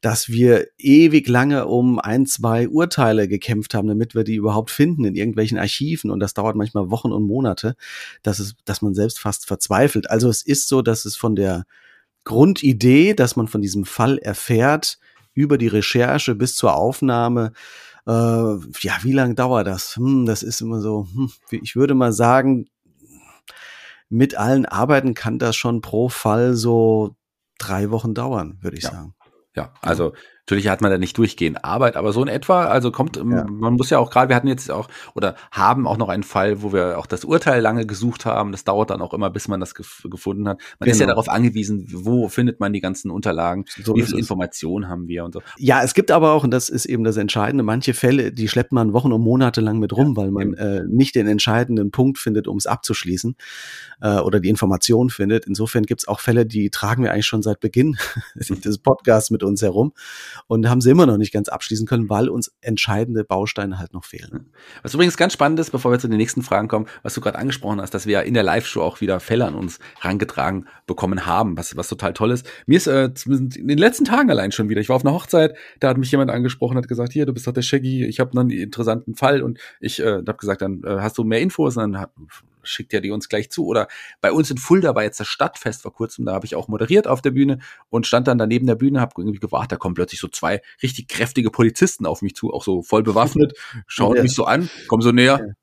dass 0.00 0.28
wir 0.28 0.66
ewig 0.78 1.28
lange 1.28 1.66
um 1.66 1.98
ein, 1.98 2.26
zwei 2.26 2.68
Urteile 2.68 3.28
gekämpft 3.28 3.74
haben, 3.74 3.88
damit 3.88 4.14
wir 4.14 4.24
die 4.24 4.36
überhaupt 4.36 4.70
finden 4.70 5.04
in 5.04 5.14
irgendwelchen 5.14 5.58
Archiven. 5.58 6.10
Und 6.10 6.20
das 6.20 6.34
dauert 6.34 6.56
manchmal 6.56 6.90
Wochen 6.90 7.12
und 7.12 7.24
Monate, 7.24 7.76
dass, 8.22 8.38
es, 8.38 8.54
dass 8.64 8.82
man 8.82 8.94
selbst 8.94 9.18
fast 9.18 9.46
verzweifelt. 9.46 10.10
Also 10.10 10.28
es 10.28 10.42
ist 10.42 10.68
so, 10.68 10.82
dass 10.82 11.04
es 11.04 11.16
von 11.16 11.36
der 11.36 11.64
Grundidee, 12.24 13.14
dass 13.14 13.36
man 13.36 13.48
von 13.48 13.62
diesem 13.62 13.84
Fall 13.84 14.18
erfährt, 14.18 14.98
über 15.34 15.56
die 15.56 15.68
Recherche 15.68 16.34
bis 16.34 16.56
zur 16.56 16.74
Aufnahme, 16.74 17.52
äh, 18.06 18.10
ja, 18.10 18.98
wie 19.02 19.12
lange 19.12 19.34
dauert 19.34 19.66
das? 19.66 19.96
Hm, 19.96 20.26
das 20.26 20.42
ist 20.42 20.60
immer 20.60 20.80
so, 20.80 21.06
hm, 21.14 21.30
ich 21.50 21.76
würde 21.76 21.94
mal 21.94 22.12
sagen, 22.12 22.66
mit 24.08 24.36
allen 24.36 24.66
Arbeiten 24.66 25.14
kann 25.14 25.38
das 25.38 25.56
schon 25.56 25.80
pro 25.80 26.08
Fall 26.08 26.54
so 26.54 27.16
drei 27.58 27.90
Wochen 27.90 28.14
dauern, 28.14 28.58
würde 28.60 28.76
ich 28.76 28.84
ja. 28.84 28.90
sagen. 28.90 29.14
Ja, 29.54 29.72
also 29.82 30.12
Natürlich 30.48 30.68
hat 30.68 30.80
man 30.80 30.90
da 30.90 30.96
nicht 30.96 31.18
durchgehend 31.18 31.62
Arbeit, 31.62 31.94
aber 31.94 32.14
so 32.14 32.22
in 32.22 32.28
etwa, 32.28 32.64
also 32.64 32.90
kommt, 32.90 33.18
ähm, 33.18 33.32
ja. 33.32 33.44
man 33.44 33.74
muss 33.74 33.90
ja 33.90 33.98
auch 33.98 34.10
gerade, 34.10 34.30
wir 34.30 34.36
hatten 34.36 34.48
jetzt 34.48 34.70
auch 34.70 34.88
oder 35.14 35.34
haben 35.52 35.86
auch 35.86 35.98
noch 35.98 36.08
einen 36.08 36.22
Fall, 36.22 36.62
wo 36.62 36.72
wir 36.72 36.98
auch 36.98 37.04
das 37.04 37.26
Urteil 37.26 37.60
lange 37.60 37.84
gesucht 37.84 38.24
haben. 38.24 38.50
Das 38.50 38.64
dauert 38.64 38.88
dann 38.88 39.02
auch 39.02 39.12
immer, 39.12 39.28
bis 39.28 39.46
man 39.46 39.60
das 39.60 39.74
gef 39.74 40.06
gefunden 40.08 40.48
hat. 40.48 40.58
Man 40.78 40.86
genau. 40.86 40.90
ist 40.92 41.00
ja 41.00 41.04
genau. 41.04 41.16
darauf 41.16 41.28
angewiesen, 41.28 41.86
wo 41.92 42.28
findet 42.30 42.60
man 42.60 42.72
die 42.72 42.80
ganzen 42.80 43.10
Unterlagen, 43.10 43.66
so 43.84 43.94
wie 43.94 44.02
viel 44.02 44.18
Informationen 44.18 44.88
haben 44.88 45.06
wir 45.06 45.26
und 45.26 45.34
so. 45.34 45.42
Ja, 45.58 45.82
es 45.82 45.92
gibt 45.92 46.10
aber 46.10 46.32
auch, 46.32 46.44
und 46.44 46.50
das 46.50 46.70
ist 46.70 46.86
eben 46.86 47.04
das 47.04 47.18
Entscheidende, 47.18 47.62
manche 47.62 47.92
Fälle, 47.92 48.32
die 48.32 48.48
schleppt 48.48 48.72
man 48.72 48.94
Wochen 48.94 49.12
und 49.12 49.20
Monate 49.20 49.60
lang 49.60 49.78
mit 49.78 49.92
rum, 49.92 50.14
ja, 50.16 50.22
weil 50.22 50.30
man 50.30 50.54
äh, 50.54 50.84
nicht 50.88 51.14
den 51.14 51.26
entscheidenden 51.26 51.90
Punkt 51.90 52.16
findet, 52.16 52.48
um 52.48 52.56
es 52.56 52.66
abzuschließen 52.66 53.36
äh, 54.00 54.16
oder 54.16 54.40
die 54.40 54.48
Information 54.48 55.10
findet. 55.10 55.44
Insofern 55.44 55.82
gibt 55.82 56.00
es 56.00 56.08
auch 56.08 56.20
Fälle, 56.20 56.46
die 56.46 56.70
tragen 56.70 57.02
wir 57.02 57.12
eigentlich 57.12 57.26
schon 57.26 57.42
seit 57.42 57.60
Beginn 57.60 57.98
des 58.34 58.78
Podcasts 58.78 59.30
mit 59.30 59.42
uns 59.42 59.60
herum 59.60 59.92
und 60.46 60.68
haben 60.68 60.80
sie 60.80 60.90
immer 60.90 61.06
noch 61.06 61.16
nicht 61.16 61.32
ganz 61.32 61.48
abschließen 61.48 61.86
können, 61.86 62.08
weil 62.08 62.28
uns 62.28 62.52
entscheidende 62.60 63.24
Bausteine 63.24 63.78
halt 63.78 63.92
noch 63.92 64.04
fehlen. 64.04 64.50
Was 64.82 64.94
übrigens 64.94 65.16
ganz 65.16 65.32
spannend 65.32 65.58
ist, 65.60 65.70
bevor 65.70 65.90
wir 65.90 65.98
zu 65.98 66.08
den 66.08 66.16
nächsten 66.16 66.42
Fragen 66.42 66.68
kommen, 66.68 66.86
was 67.02 67.14
du 67.14 67.20
gerade 67.20 67.38
angesprochen 67.38 67.80
hast, 67.80 67.94
dass 67.94 68.06
wir 68.06 68.14
ja 68.14 68.20
in 68.20 68.34
der 68.34 68.42
Live-Show 68.42 68.82
auch 68.82 69.00
wieder 69.00 69.20
Fälle 69.20 69.46
an 69.46 69.54
uns 69.54 69.78
rangetragen 70.00 70.66
bekommen 70.86 71.26
haben, 71.26 71.56
was, 71.56 71.76
was 71.76 71.88
total 71.88 72.12
toll 72.12 72.30
ist. 72.30 72.48
Mir 72.66 72.76
ist 72.76 72.86
äh, 72.86 73.10
in 73.26 73.68
den 73.68 73.78
letzten 73.78 74.04
Tagen 74.04 74.30
allein 74.30 74.52
schon 74.52 74.68
wieder, 74.68 74.80
ich 74.80 74.88
war 74.88 74.96
auf 74.96 75.04
einer 75.04 75.14
Hochzeit, 75.14 75.56
da 75.80 75.88
hat 75.88 75.98
mich 75.98 76.10
jemand 76.10 76.30
angesprochen, 76.30 76.76
hat 76.76 76.88
gesagt, 76.88 77.12
hier, 77.12 77.26
du 77.26 77.32
bist 77.32 77.46
doch 77.46 77.52
der 77.52 77.62
Shaggy, 77.62 78.04
ich 78.04 78.20
habe 78.20 78.38
einen 78.38 78.50
interessanten 78.50 79.14
Fall 79.14 79.42
und 79.42 79.58
ich 79.80 80.00
äh, 80.00 80.22
habe 80.26 80.34
gesagt, 80.34 80.62
dann 80.62 80.82
äh, 80.84 80.98
hast 81.00 81.18
du 81.18 81.24
mehr 81.24 81.40
Infos 81.40 81.76
und 81.76 81.92
dann 81.92 82.06
schickt 82.68 82.92
ja 82.92 83.00
die 83.00 83.10
uns 83.10 83.28
gleich 83.28 83.50
zu. 83.50 83.66
Oder 83.66 83.88
bei 84.20 84.32
uns 84.32 84.50
in 84.50 84.58
Fulda 84.58 84.94
war 84.94 85.02
jetzt 85.02 85.20
das 85.20 85.28
Stadtfest 85.28 85.82
vor 85.82 85.92
kurzem, 85.92 86.24
da 86.24 86.32
habe 86.32 86.46
ich 86.46 86.54
auch 86.54 86.68
moderiert 86.68 87.06
auf 87.06 87.22
der 87.22 87.30
Bühne 87.30 87.58
und 87.90 88.06
stand 88.06 88.28
dann 88.28 88.38
daneben 88.38 88.66
der 88.66 88.74
Bühne, 88.74 89.00
habe 89.00 89.14
irgendwie 89.18 89.38
gewartet, 89.40 89.72
da 89.72 89.76
kommen 89.76 89.94
plötzlich 89.94 90.20
so 90.20 90.28
zwei 90.28 90.62
richtig 90.82 91.08
kräftige 91.08 91.50
Polizisten 91.50 92.06
auf 92.06 92.22
mich 92.22 92.34
zu, 92.34 92.52
auch 92.52 92.64
so 92.64 92.82
voll 92.82 93.02
bewaffnet, 93.02 93.54
schauen 93.86 94.16
ja. 94.16 94.22
mich 94.22 94.34
so 94.34 94.44
an, 94.44 94.68
kommen 94.86 95.02
so 95.02 95.12
näher. 95.12 95.54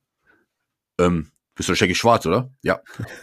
Ja. 1.00 1.05
Ähm, 1.05 1.31
bist 1.55 1.69
du 1.69 1.75
Shaggy 1.75 1.95
Schwarz, 1.95 2.25
oder? 2.25 2.50
Ja. 2.62 2.81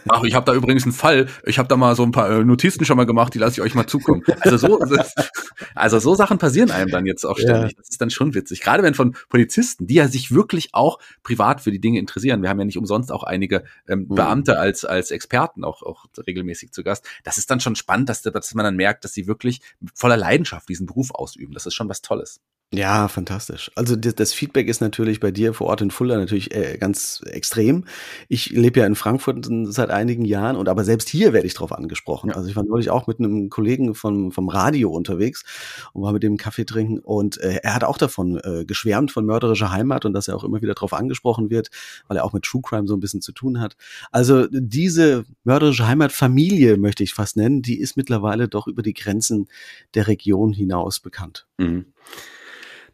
Ach, 0.09 0.23
ich 0.23 0.33
habe 0.33 0.45
da 0.45 0.53
übrigens 0.53 0.83
einen 0.83 0.91
Fall. 0.91 1.27
Ich 1.45 1.59
habe 1.59 1.67
da 1.67 1.77
mal 1.77 1.95
so 1.95 2.03
ein 2.03 2.11
paar 2.11 2.29
äh, 2.29 2.43
Notizen 2.43 2.83
schon 2.83 2.97
mal 2.97 3.05
gemacht, 3.05 3.33
die 3.33 3.39
lasse 3.39 3.53
ich 3.53 3.61
euch 3.61 3.75
mal 3.75 3.85
zukommen. 3.85 4.23
Also 4.41 4.57
so, 4.57 4.79
also 5.75 5.99
so 5.99 6.15
Sachen 6.15 6.39
passieren 6.39 6.71
einem 6.71 6.89
dann 6.89 7.05
jetzt 7.05 7.25
auch 7.25 7.37
ständig. 7.37 7.71
Ja. 7.71 7.77
Das 7.77 7.89
ist 7.89 8.01
dann 8.01 8.09
schon 8.09 8.33
witzig. 8.33 8.61
Gerade 8.61 8.81
wenn 8.81 8.95
von 8.95 9.15
Polizisten, 9.29 9.85
die 9.85 9.95
ja 9.95 10.07
sich 10.07 10.33
wirklich 10.33 10.73
auch 10.73 10.97
privat 11.21 11.61
für 11.61 11.71
die 11.71 11.79
Dinge 11.79 11.99
interessieren. 11.99 12.41
Wir 12.41 12.49
haben 12.49 12.59
ja 12.59 12.65
nicht 12.65 12.77
umsonst 12.77 13.11
auch 13.11 13.23
einige 13.23 13.63
ähm, 13.87 14.07
mhm. 14.09 14.15
Beamte 14.15 14.57
als 14.57 14.83
als 14.83 15.11
Experten 15.11 15.63
auch 15.63 15.83
auch 15.83 16.05
regelmäßig 16.25 16.71
zu 16.71 16.83
Gast. 16.83 17.05
Das 17.23 17.37
ist 17.37 17.51
dann 17.51 17.59
schon 17.59 17.75
spannend, 17.75 18.09
dass, 18.09 18.23
dass 18.23 18.53
man 18.55 18.63
dann 18.65 18.75
merkt, 18.75 19.03
dass 19.03 19.13
sie 19.13 19.27
wirklich 19.27 19.61
voller 19.93 20.17
Leidenschaft 20.17 20.67
diesen 20.69 20.87
Beruf 20.87 21.11
ausüben. 21.11 21.53
Das 21.53 21.65
ist 21.65 21.75
schon 21.75 21.89
was 21.89 22.01
Tolles. 22.01 22.41
Ja, 22.73 23.07
fantastisch. 23.07 23.69
Also 23.75 23.95
das, 23.95 24.33
Feedback 24.33 24.67
ist 24.67 24.81
natürlich 24.81 25.19
bei 25.19 25.29
dir 25.29 25.53
vor 25.53 25.67
Ort 25.67 25.81
in 25.81 25.91
Fulda 25.91 26.17
natürlich 26.17 26.55
äh, 26.55 26.79
ganz 26.79 27.21
extrem. 27.27 27.85
Ich 28.29 28.49
lebe 28.49 28.79
ja 28.79 28.87
in 28.87 28.95
Frankfurt 28.95 29.47
seit 29.65 29.91
einigen 29.91 30.25
Jahren 30.25 30.55
und 30.55 30.67
aber 30.67 30.83
selbst 30.83 31.07
hier 31.07 31.33
werde 31.33 31.45
ich 31.45 31.53
drauf 31.53 31.71
angesprochen. 31.71 32.31
Ja. 32.31 32.35
Also 32.35 32.49
ich 32.49 32.55
war 32.55 32.63
neulich 32.63 32.89
auch 32.89 33.05
mit 33.05 33.19
einem 33.19 33.49
Kollegen 33.49 33.93
vom, 33.93 34.31
vom 34.31 34.49
Radio 34.49 34.89
unterwegs 34.89 35.45
und 35.93 36.01
war 36.01 36.13
mit 36.13 36.23
dem 36.23 36.37
Kaffee 36.37 36.65
trinken 36.65 36.97
und 36.97 37.39
äh, 37.41 37.59
er 37.61 37.75
hat 37.75 37.83
auch 37.83 37.99
davon 37.99 38.39
äh, 38.43 38.65
geschwärmt 38.65 39.11
von 39.11 39.23
mörderischer 39.23 39.71
Heimat 39.71 40.05
und 40.05 40.13
dass 40.13 40.27
er 40.27 40.35
auch 40.35 40.43
immer 40.43 40.63
wieder 40.63 40.73
drauf 40.73 40.93
angesprochen 40.93 41.51
wird, 41.51 41.69
weil 42.07 42.17
er 42.17 42.25
auch 42.25 42.33
mit 42.33 42.41
True 42.41 42.63
Crime 42.63 42.87
so 42.87 42.95
ein 42.95 42.99
bisschen 42.99 43.21
zu 43.21 43.33
tun 43.33 43.61
hat. 43.61 43.75
Also 44.11 44.47
diese 44.49 45.25
mörderische 45.43 45.87
Heimatfamilie 45.87 46.77
möchte 46.77 47.03
ich 47.03 47.13
fast 47.13 47.37
nennen, 47.37 47.61
die 47.61 47.79
ist 47.79 47.97
mittlerweile 47.97 48.47
doch 48.47 48.65
über 48.65 48.81
die 48.81 48.95
Grenzen 48.95 49.47
der 49.93 50.07
Region 50.07 50.53
hinaus 50.53 50.99
bekannt. 50.99 51.45
Mhm. 51.59 51.85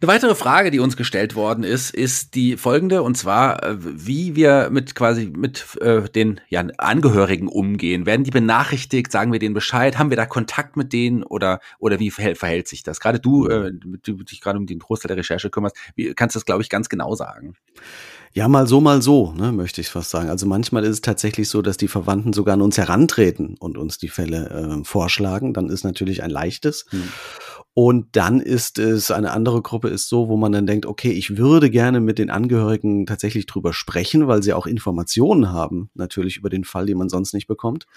Eine 0.01 0.13
weitere 0.13 0.35
Frage, 0.35 0.71
die 0.71 0.79
uns 0.79 0.95
gestellt 0.95 1.35
worden 1.35 1.65
ist, 1.65 1.89
ist 1.93 2.33
die 2.33 2.55
folgende, 2.55 3.03
und 3.03 3.17
zwar, 3.17 3.61
äh, 3.63 3.75
wie 3.79 4.33
wir 4.33 4.69
mit 4.71 4.95
quasi 4.95 5.25
mit 5.25 5.77
äh, 5.81 6.07
den 6.09 6.39
ja, 6.47 6.61
Angehörigen 6.77 7.49
umgehen. 7.49 8.05
Werden 8.05 8.23
die 8.23 8.31
benachrichtigt? 8.31 9.11
Sagen 9.11 9.33
wir 9.33 9.39
denen 9.39 9.53
Bescheid? 9.53 9.97
Haben 9.97 10.09
wir 10.09 10.15
da 10.15 10.25
Kontakt 10.25 10.77
mit 10.77 10.93
denen 10.93 11.23
oder 11.23 11.59
oder 11.79 11.99
wie 11.99 12.11
verhält, 12.11 12.37
verhält 12.37 12.69
sich 12.69 12.81
das? 12.83 13.01
Gerade 13.01 13.19
du, 13.19 13.47
äh, 13.47 13.73
du 13.73 14.23
dich 14.23 14.39
gerade 14.39 14.57
um 14.57 14.67
den 14.67 14.79
Großteil 14.79 15.09
der 15.09 15.17
Recherche 15.17 15.49
kümmerst, 15.49 15.75
wie, 15.95 16.13
kannst 16.13 16.33
du 16.33 16.39
das, 16.39 16.45
glaube 16.45 16.61
ich, 16.61 16.69
ganz 16.69 16.87
genau 16.87 17.15
sagen. 17.15 17.55
Ja, 18.31 18.47
mal 18.47 18.67
so, 18.67 18.79
mal 18.79 19.01
so, 19.01 19.33
ne, 19.33 19.51
möchte 19.51 19.81
ich 19.81 19.89
fast 19.89 20.11
sagen. 20.11 20.29
Also 20.29 20.45
manchmal 20.45 20.83
ist 20.83 20.91
es 20.91 21.01
tatsächlich 21.01 21.49
so, 21.49 21.61
dass 21.61 21.77
die 21.77 21.87
Verwandten 21.89 22.31
sogar 22.31 22.53
an 22.53 22.61
uns 22.61 22.77
herantreten 22.77 23.57
und 23.59 23.77
uns 23.77 23.97
die 23.97 24.07
Fälle 24.07 24.79
äh, 24.79 24.85
vorschlagen. 24.85 25.53
Dann 25.53 25.69
ist 25.69 25.83
natürlich 25.83 26.23
ein 26.23 26.29
leichtes. 26.29 26.85
Hm. 26.89 27.03
Und 27.81 28.07
dann 28.17 28.41
ist 28.41 28.77
es 28.77 29.09
eine 29.09 29.31
andere 29.31 29.61
Gruppe 29.61 29.87
ist 29.87 30.09
so, 30.09 30.27
wo 30.27 30.35
man 30.35 30.51
dann 30.51 30.67
denkt, 30.67 30.85
okay, 30.85 31.11
ich 31.11 31.37
würde 31.37 31.69
gerne 31.69 32.01
mit 32.01 32.19
den 32.19 32.29
Angehörigen 32.29 33.05
tatsächlich 33.05 33.45
drüber 33.45 33.71
sprechen, 33.71 34.27
weil 34.27 34.43
sie 34.43 34.51
auch 34.51 34.67
Informationen 34.67 35.53
haben, 35.53 35.89
natürlich 35.93 36.35
über 36.35 36.49
den 36.49 36.65
Fall, 36.65 36.87
die 36.87 36.93
man 36.93 37.07
sonst 37.07 37.33
nicht 37.33 37.47
bekommt. 37.47 37.87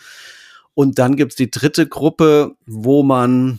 Und 0.74 1.00
dann 1.00 1.16
gibt's 1.16 1.34
die 1.34 1.50
dritte 1.50 1.88
Gruppe, 1.88 2.54
wo 2.64 3.02
man 3.02 3.58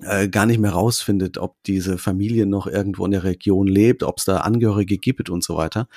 äh, 0.00 0.28
gar 0.28 0.44
nicht 0.44 0.58
mehr 0.58 0.72
rausfindet, 0.72 1.38
ob 1.38 1.56
diese 1.62 1.96
Familie 1.96 2.44
noch 2.44 2.66
irgendwo 2.66 3.06
in 3.06 3.12
der 3.12 3.24
Region 3.24 3.66
lebt, 3.66 4.02
ob 4.02 4.18
es 4.18 4.26
da 4.26 4.40
Angehörige 4.40 4.98
gibt 4.98 5.30
und 5.30 5.42
so 5.42 5.56
weiter, 5.56 5.88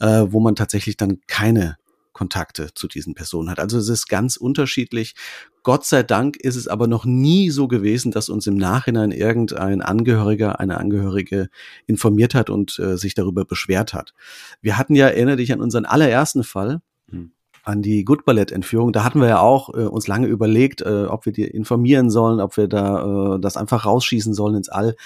äh, 0.00 0.26
wo 0.28 0.38
man 0.38 0.54
tatsächlich 0.54 0.98
dann 0.98 1.22
keine 1.28 1.78
Kontakte 2.14 2.72
zu 2.74 2.88
diesen 2.88 3.14
Personen 3.14 3.50
hat. 3.50 3.60
Also 3.60 3.76
es 3.76 3.90
ist 3.90 4.08
ganz 4.08 4.38
unterschiedlich. 4.38 5.14
Gott 5.62 5.84
sei 5.84 6.02
Dank 6.02 6.36
ist 6.36 6.56
es 6.56 6.66
aber 6.66 6.86
noch 6.86 7.04
nie 7.04 7.50
so 7.50 7.68
gewesen, 7.68 8.10
dass 8.10 8.30
uns 8.30 8.46
im 8.46 8.56
Nachhinein 8.56 9.10
irgendein 9.12 9.82
Angehöriger, 9.82 10.58
eine 10.60 10.78
Angehörige 10.78 11.50
informiert 11.86 12.34
hat 12.34 12.48
und 12.48 12.78
äh, 12.78 12.96
sich 12.96 13.14
darüber 13.14 13.44
beschwert 13.44 13.92
hat. 13.92 14.14
Wir 14.62 14.78
hatten 14.78 14.94
ja, 14.94 15.08
erinnere 15.08 15.36
dich 15.36 15.52
an 15.52 15.60
unseren 15.60 15.84
allerersten 15.84 16.44
Fall, 16.44 16.80
hm 17.10 17.32
an 17.64 17.80
die 17.80 18.04
Good 18.04 18.24
Ballett 18.24 18.52
Entführung. 18.52 18.92
Da 18.92 19.04
hatten 19.04 19.20
wir 19.20 19.28
ja 19.28 19.40
auch 19.40 19.70
äh, 19.70 19.86
uns 19.86 20.06
lange 20.06 20.26
überlegt, 20.26 20.82
äh, 20.82 21.04
ob 21.06 21.24
wir 21.24 21.32
die 21.32 21.44
informieren 21.44 22.10
sollen, 22.10 22.40
ob 22.40 22.56
wir 22.56 22.68
da 22.68 23.36
äh, 23.36 23.40
das 23.40 23.56
einfach 23.56 23.86
rausschießen 23.86 24.34
sollen 24.34 24.56
ins 24.56 24.68
All. 24.68 24.96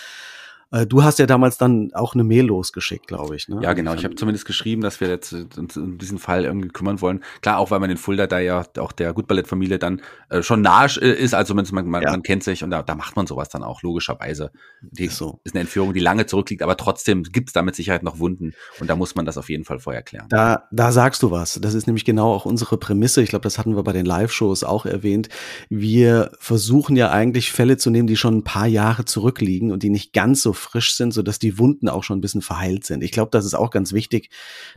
Äh, 0.70 0.86
du 0.86 1.02
hast 1.02 1.18
ja 1.18 1.26
damals 1.26 1.56
dann 1.56 1.90
auch 1.94 2.14
eine 2.14 2.24
Mail 2.24 2.46
losgeschickt, 2.46 3.06
glaube 3.06 3.36
ich. 3.36 3.48
Ne? 3.48 3.60
Ja, 3.62 3.72
genau. 3.72 3.94
Ich 3.94 4.04
habe 4.04 4.14
zumindest 4.16 4.44
geschrieben, 4.44 4.82
dass 4.82 5.00
wir 5.00 5.08
jetzt 5.08 5.32
uns 5.32 5.76
um 5.76 5.98
diesen 5.98 6.18
Fall 6.18 6.44
irgendwie 6.44 6.68
kümmern 6.68 7.00
wollen. 7.00 7.22
Klar, 7.40 7.58
auch 7.58 7.70
weil 7.70 7.80
man 7.80 7.90
in 7.90 7.96
Fulda 7.96 8.26
da 8.26 8.38
ja 8.38 8.64
auch 8.78 8.92
der 8.92 9.12
Gutballett-Familie 9.14 9.78
dann 9.78 10.02
äh, 10.28 10.42
schon 10.42 10.60
nahe 10.60 10.88
äh, 11.00 11.12
ist, 11.12 11.34
also 11.34 11.54
man, 11.54 11.66
man, 11.72 12.02
ja. 12.02 12.10
man 12.10 12.22
kennt 12.22 12.44
sich 12.44 12.62
und 12.62 12.70
da, 12.70 12.82
da 12.82 12.94
macht 12.94 13.16
man 13.16 13.26
sowas 13.26 13.48
dann 13.48 13.62
auch, 13.62 13.82
logischerweise. 13.82 14.50
Die 14.82 15.06
ist, 15.06 15.16
so. 15.16 15.40
ist 15.44 15.54
eine 15.54 15.60
Entführung, 15.60 15.94
die 15.94 16.00
lange 16.00 16.26
zurückliegt, 16.26 16.62
aber 16.62 16.76
trotzdem 16.76 17.22
gibt 17.22 17.48
es 17.48 17.52
da 17.52 17.62
mit 17.62 17.74
Sicherheit 17.74 18.02
noch 18.02 18.18
Wunden 18.18 18.52
und 18.80 18.90
da 18.90 18.96
muss 18.96 19.14
man 19.14 19.24
das 19.24 19.38
auf 19.38 19.48
jeden 19.48 19.64
Fall 19.64 19.78
vorher 19.78 20.02
klären. 20.02 20.26
Da, 20.28 20.68
da 20.70 20.92
sagst 20.92 21.22
du 21.22 21.30
was. 21.30 21.58
Das 21.62 21.74
ist 21.74 21.86
nämlich 21.86 22.04
genau 22.04 22.34
auch 22.34 22.44
unsere 22.44 22.76
Prämisse. 22.76 23.22
Ich 23.22 23.30
glaube, 23.30 23.42
das 23.42 23.58
hatten 23.58 23.74
wir 23.74 23.82
bei 23.82 23.92
den 23.92 24.06
Live-Shows 24.06 24.64
auch 24.64 24.84
erwähnt. 24.84 25.28
Wir 25.70 26.30
versuchen 26.38 26.96
ja 26.96 27.10
eigentlich 27.10 27.52
Fälle 27.52 27.78
zu 27.78 27.90
nehmen, 27.90 28.06
die 28.06 28.16
schon 28.16 28.38
ein 28.38 28.44
paar 28.44 28.66
Jahre 28.66 29.04
zurückliegen 29.04 29.72
und 29.72 29.82
die 29.82 29.90
nicht 29.90 30.12
ganz 30.12 30.42
so 30.42 30.52
frisch 30.58 30.94
sind, 30.94 31.14
sodass 31.14 31.38
dass 31.38 31.38
die 31.38 31.58
Wunden 31.58 31.88
auch 31.88 32.02
schon 32.02 32.18
ein 32.18 32.20
bisschen 32.20 32.42
verheilt 32.42 32.84
sind. 32.84 33.04
Ich 33.04 33.12
glaube, 33.12 33.30
das 33.30 33.44
ist 33.44 33.54
auch 33.54 33.70
ganz 33.70 33.92
wichtig, 33.92 34.30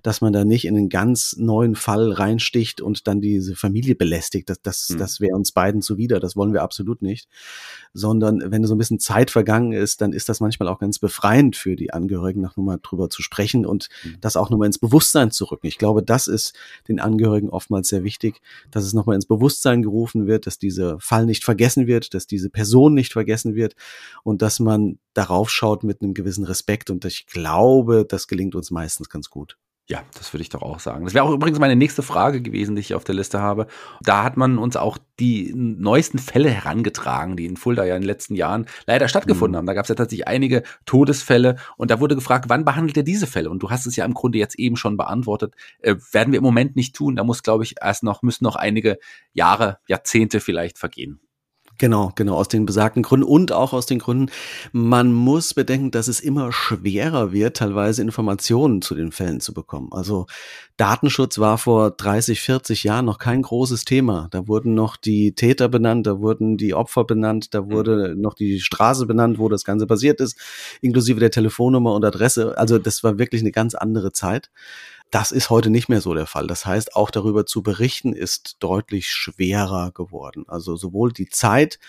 dass 0.04 0.22
man 0.22 0.32
da 0.32 0.46
nicht 0.46 0.66
in 0.66 0.78
einen 0.78 0.90
ganz 0.90 1.36
neuen 1.38 1.76
Fall 1.76 2.12
reinsticht 2.12 2.82
und 2.82 3.08
dann 3.08 3.20
diese 3.20 3.56
Familie 3.56 3.96
belästigt. 3.96 4.50
Das, 4.50 4.62
das, 4.62 4.90
mhm. 4.90 4.98
das 5.00 5.22
wäre 5.22 5.36
uns 5.36 5.52
beiden 5.52 5.82
zuwider. 5.82 6.20
Das 6.20 6.36
wollen 6.36 6.54
wir 6.54 6.62
absolut 6.62 7.02
nicht. 7.02 7.28
Sondern 7.94 8.52
wenn 8.52 8.64
so 8.66 8.76
ein 8.76 8.78
bisschen 8.78 9.00
Zeit 9.00 9.32
vergangen 9.32 9.72
ist, 9.72 10.02
dann 10.02 10.14
ist 10.14 10.30
das 10.30 10.40
manchmal 10.40 10.68
auch 10.68 10.78
ganz 10.78 11.00
befreiend 11.00 11.56
für 11.56 11.76
die 11.76 11.94
Angehörigen, 11.94 12.42
noch 12.42 12.58
nochmal 12.58 12.80
drüber 12.82 13.10
zu 13.10 13.24
sprechen 13.24 13.66
und 13.66 13.90
mhm. 14.04 14.18
das 14.22 14.38
auch 14.38 14.50
nochmal 14.50 14.68
ins 14.68 14.78
Bewusstsein 14.78 15.32
zu 15.32 15.46
rücken. 15.46 15.68
Ich 15.68 15.78
glaube, 15.78 16.04
das 16.04 16.28
ist 16.28 16.54
den 16.88 17.00
Angehörigen 17.00 17.50
oftmals 17.50 17.88
sehr 17.88 18.04
wichtig, 18.04 18.42
dass 18.70 18.84
es 18.84 18.94
nochmal 18.94 19.16
ins 19.16 19.26
Bewusstsein 19.26 19.82
gerufen 19.82 20.28
wird, 20.28 20.46
dass 20.46 20.60
dieser 20.60 21.00
Fall 21.00 21.26
nicht 21.26 21.44
vergessen 21.44 21.88
wird, 21.88 22.14
dass 22.14 22.28
diese 22.28 22.50
Person 22.50 22.94
nicht 22.94 23.14
vergessen 23.14 23.56
wird 23.56 23.76
und 24.24 24.42
dass 24.42 24.60
man 24.60 25.00
darauf 25.14 25.50
schaut 25.50 25.71
mit 25.84 26.02
einem 26.02 26.14
gewissen 26.14 26.46
Respekt. 26.46 26.90
Und 26.90 27.06
ich 27.06 27.26
glaube, 27.28 28.06
das 28.06 28.28
gelingt 28.28 28.56
uns 28.56 28.72
meistens 28.72 29.10
ganz 29.10 29.30
gut. 29.30 29.58
Ja, 29.92 30.04
das 30.18 30.32
würde 30.32 30.44
ich 30.44 30.50
doch 30.50 30.62
auch 30.62 30.80
sagen. 30.80 31.04
Das 31.04 31.14
wäre 31.14 31.26
auch 31.26 31.34
übrigens 31.34 31.60
meine 31.60 31.76
nächste 31.76 32.02
Frage 32.02 32.42
gewesen, 32.42 32.76
die 32.76 32.80
ich 32.80 32.94
auf 32.96 33.04
der 33.04 33.16
Liste 33.16 33.42
habe. 33.42 33.68
Da 34.02 34.24
hat 34.24 34.38
man 34.38 34.58
uns 34.58 34.78
auch 34.78 34.98
die 35.20 35.52
neuesten 35.54 36.18
Fälle 36.18 36.50
herangetragen, 36.50 37.36
die 37.36 37.46
in 37.46 37.58
Fulda 37.58 37.84
ja 37.84 37.96
in 37.96 38.02
den 38.02 38.08
letzten 38.08 38.36
Jahren 38.36 38.68
leider 38.86 39.10
stattgefunden 39.10 39.52
mhm. 39.52 39.58
haben. 39.58 39.66
Da 39.66 39.74
gab 39.74 39.84
es 39.84 39.90
ja 39.90 39.96
tatsächlich 39.96 40.30
einige 40.30 40.64
Todesfälle 40.86 41.58
und 41.76 41.92
da 41.92 42.00
wurde 42.00 42.16
gefragt, 42.16 42.46
wann 42.48 42.64
behandelt 42.64 42.96
ihr 42.96 43.04
diese 43.04 43.28
Fälle? 43.28 43.50
Und 43.50 43.64
du 43.64 43.70
hast 43.70 43.86
es 43.86 43.98
ja 43.98 44.06
im 44.06 44.14
Grunde 44.14 44.38
jetzt 44.38 44.58
eben 44.58 44.78
schon 44.78 44.96
beantwortet. 44.96 45.56
Äh, 45.80 45.96
werden 46.14 46.32
wir 46.32 46.38
im 46.38 46.44
Moment 46.44 46.78
nicht 46.78 46.96
tun. 46.96 47.18
Da 47.18 47.26
muss, 47.26 47.44
glaube 47.44 47.66
ich, 47.66 47.76
erst 47.82 48.04
noch, 48.04 48.22
müssen 48.22 48.46
noch 48.46 48.56
einige 48.56 48.98
Jahre, 49.34 49.80
Jahrzehnte 49.88 50.40
vielleicht 50.40 50.78
vergehen. 50.78 51.20
Genau, 51.82 52.12
genau, 52.14 52.36
aus 52.36 52.48
den 52.48 52.68
besagten 52.68 53.02
Gründen 53.02 53.26
und 53.26 53.52
auch 53.52 53.74
aus 53.74 53.88
den 53.88 53.98
Gründen, 53.98 54.32
man 54.72 55.12
muss 55.12 55.56
bedenken, 55.56 55.90
dass 55.90 56.08
es 56.08 56.20
immer 56.20 56.52
schwerer 56.52 57.32
wird, 57.32 57.58
teilweise 57.58 58.04
Informationen 58.04 58.84
zu 58.84 58.94
den 58.94 59.12
Fällen 59.12 59.40
zu 59.40 59.52
bekommen. 59.52 59.90
Also 59.92 60.28
Datenschutz 60.78 61.40
war 61.40 61.58
vor 61.58 61.90
30, 61.90 62.40
40 62.40 62.84
Jahren 62.84 63.06
noch 63.06 63.18
kein 63.18 63.42
großes 63.42 63.84
Thema. 63.84 64.28
Da 64.30 64.48
wurden 64.48 64.76
noch 64.76 64.96
die 64.96 65.34
Täter 65.34 65.70
benannt, 65.70 66.06
da 66.06 66.20
wurden 66.20 66.56
die 66.56 66.76
Opfer 66.76 67.04
benannt, 67.04 67.56
da 67.56 67.68
wurde 67.68 68.14
noch 68.16 68.36
die 68.36 68.60
Straße 68.60 69.08
benannt, 69.08 69.40
wo 69.40 69.50
das 69.50 69.64
Ganze 69.64 69.88
passiert 69.88 70.22
ist, 70.22 70.40
inklusive 70.82 71.20
der 71.20 71.32
Telefonnummer 71.32 71.96
und 71.96 72.06
Adresse. 72.06 72.60
Also 72.60 72.78
das 72.78 73.04
war 73.04 73.18
wirklich 73.18 73.42
eine 73.42 73.52
ganz 73.52 73.74
andere 73.74 74.12
Zeit. 74.12 74.52
Das 75.12 75.34
ist 75.34 75.50
heute 75.50 75.70
nicht 75.70 75.90
mehr 75.90 76.00
so 76.00 76.14
der 76.14 76.26
Fall. 76.26 76.48
Das 76.48 76.66
heißt, 76.66 76.96
auch 76.96 77.12
darüber 77.12 77.46
zu 77.46 77.62
berichten 77.62 78.14
ist 78.14 78.56
deutlich 78.60 79.12
schwerer 79.12 79.92
geworden. 79.92 80.46
Also 80.48 80.78
sowohl 80.78 81.12
die 81.12 81.28
Zeit 81.28 81.80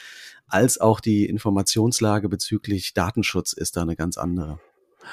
als 0.48 0.78
auch 0.78 0.98
die 0.98 1.26
Informationslage 1.26 2.28
bezüglich 2.28 2.94
Datenschutz 2.94 3.52
ist 3.52 3.76
da 3.76 3.82
eine 3.82 3.94
ganz 3.94 4.18
andere. 4.18 4.58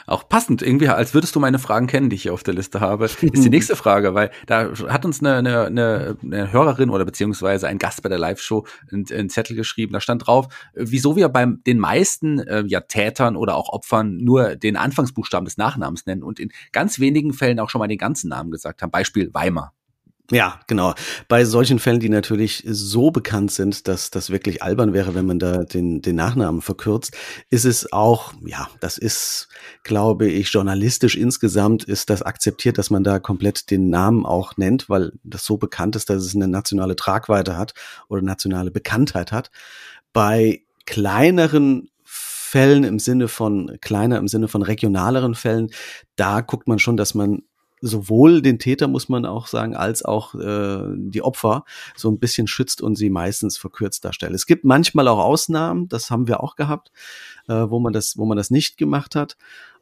Auch 0.05 0.27
passend, 0.27 0.62
irgendwie, 0.62 0.88
als 0.88 1.13
würdest 1.13 1.36
du 1.36 1.39
meine 1.39 1.60
Fragen 1.60 1.88
kennen, 1.88 2.10
die 2.10 2.15
ich 2.15 2.24
hier 2.24 2.34
auf 2.34 2.43
der 2.43 2.53
Liste 2.53 2.79
habe, 2.79 3.05
ist 3.05 3.22
die 3.22 3.50
nächste 3.50 3.75
Frage, 3.75 4.13
weil 4.13 4.31
da 4.48 4.72
hat 4.88 5.05
uns 5.05 5.22
eine, 5.22 5.38
eine, 5.38 6.17
eine, 6.22 6.51
Hörerin 6.51 6.89
oder 6.89 7.05
beziehungsweise 7.05 7.67
ein 7.67 7.77
Gast 7.77 8.01
bei 8.01 8.10
der 8.10 8.19
Live-Show 8.19 8.65
einen, 8.91 9.29
Zettel 9.29 9.55
geschrieben, 9.55 9.93
da 9.93 10.01
stand 10.01 10.27
drauf, 10.27 10.48
wieso 10.74 11.15
wir 11.15 11.29
bei 11.29 11.46
den 11.46 11.79
meisten 11.79 12.39
äh, 12.39 12.63
ja, 12.67 12.81
Tätern 12.81 13.36
oder 13.36 13.55
auch 13.55 13.69
Opfern 13.69 14.17
nur 14.17 14.55
den 14.55 14.77
Anfangsbuchstaben 14.77 15.46
des 15.46 15.58
Nachnamens 15.58 16.05
nennen 16.05 16.24
und 16.24 16.39
in 16.39 16.51
ganz 16.72 17.00
wenigen 17.00 17.34
Fällen 17.34 17.60
auch 17.60 17.69
schon 17.69 17.79
mal 17.79 17.88
den 17.88 17.98
ganzen 17.98 18.29
Namen 18.29 18.51
gesagt 18.51 18.81
haben. 18.81 18.91
Beispiel 18.91 19.34
Weimar. 19.34 19.74
Ja, 20.31 20.59
genau. 20.67 20.93
Bei 21.27 21.43
solchen 21.43 21.79
Fällen, 21.79 22.00
die 22.00 22.09
natürlich 22.09 22.63
so 22.67 23.09
bekannt 23.09 23.51
sind, 23.51 23.88
dass 23.88 24.12
das 24.12 24.29
wirklich 24.29 24.62
albern 24.62 24.93
wäre, 24.93 25.15
wenn 25.15 25.25
man 25.25 25.39
da 25.39 25.63
den, 25.63 26.01
den 26.03 26.15
Nachnamen 26.15 26.62
verkürzt, 26.62 27.17
ist 27.50 27.65
es 27.65 27.91
auch, 27.91 28.33
ja, 28.45 28.69
das 28.79 29.00
ist, 29.00 29.50
glaube 29.83 30.27
ich, 30.27 30.50
journalistisch 30.51 31.15
insgesamt 31.15 31.83
ist 31.83 32.12
das 32.12 32.21
akzeptiert, 32.21 32.77
dass 32.77 32.91
man 32.91 33.03
da 33.03 33.19
komplett 33.19 33.71
den 33.71 33.89
Namen 33.89 34.25
auch 34.25 34.55
nennt, 34.57 34.88
weil 34.88 35.13
das 35.24 35.45
so 35.45 35.57
bekannt 35.57 35.95
ist, 35.95 36.12
dass 36.12 36.24
es 36.24 36.36
eine 36.36 36.48
nationale 36.48 36.95
Tragweite 36.95 37.57
hat 37.57 37.74
oder 38.07 38.21
nationale 38.21 38.69
Bekanntheit 38.69 39.31
hat. 39.31 39.50
Bei 40.13 40.62
kleineren 40.86 41.89
Fällen 42.03 42.83
im 42.83 43.00
Sinne 43.00 43.27
von 43.27 43.77
kleiner, 43.81 44.17
im 44.17 44.27
Sinne 44.27 44.48
von 44.48 44.62
regionaleren 44.62 45.36
Fällen, 45.36 45.69
da 46.15 46.41
guckt 46.41 46.67
man 46.67 46.79
schon, 46.79 46.98
dass 46.98 47.13
man 47.13 47.43
sowohl 47.81 48.41
den 48.41 48.59
Täter, 48.59 48.88
muss 48.88 49.09
man 49.09 49.25
auch 49.25 49.48
sagen, 49.48 49.75
als 49.75 50.03
auch 50.03 50.36
äh, 50.36 50.83
die 50.95 51.21
Opfer 51.21 51.65
so 51.95 52.09
ein 52.09 52.19
bisschen 52.19 52.48
schützt 52.48 52.81
und 52.81 52.95
sie 52.95 53.09
meistens 53.09 53.57
verkürzt 53.57 54.05
darstellt. 54.05 54.33
Es 54.33 54.45
gibt 54.45 54.65
manchmal 54.65 55.07
auch 55.07 55.19
Ausnahmen, 55.19 55.88
das 55.88 56.09
haben 56.09 56.27
wir 56.27 56.43
auch 56.43 56.55
gehabt, 56.55 56.91
äh, 57.48 57.53
wo 57.53 57.79
man 57.79 57.93
das, 57.93 58.17
wo 58.17 58.25
man 58.25 58.38
das 58.38 58.51
nicht 58.51 58.77
gemacht 58.77 59.15
hat. 59.15 59.38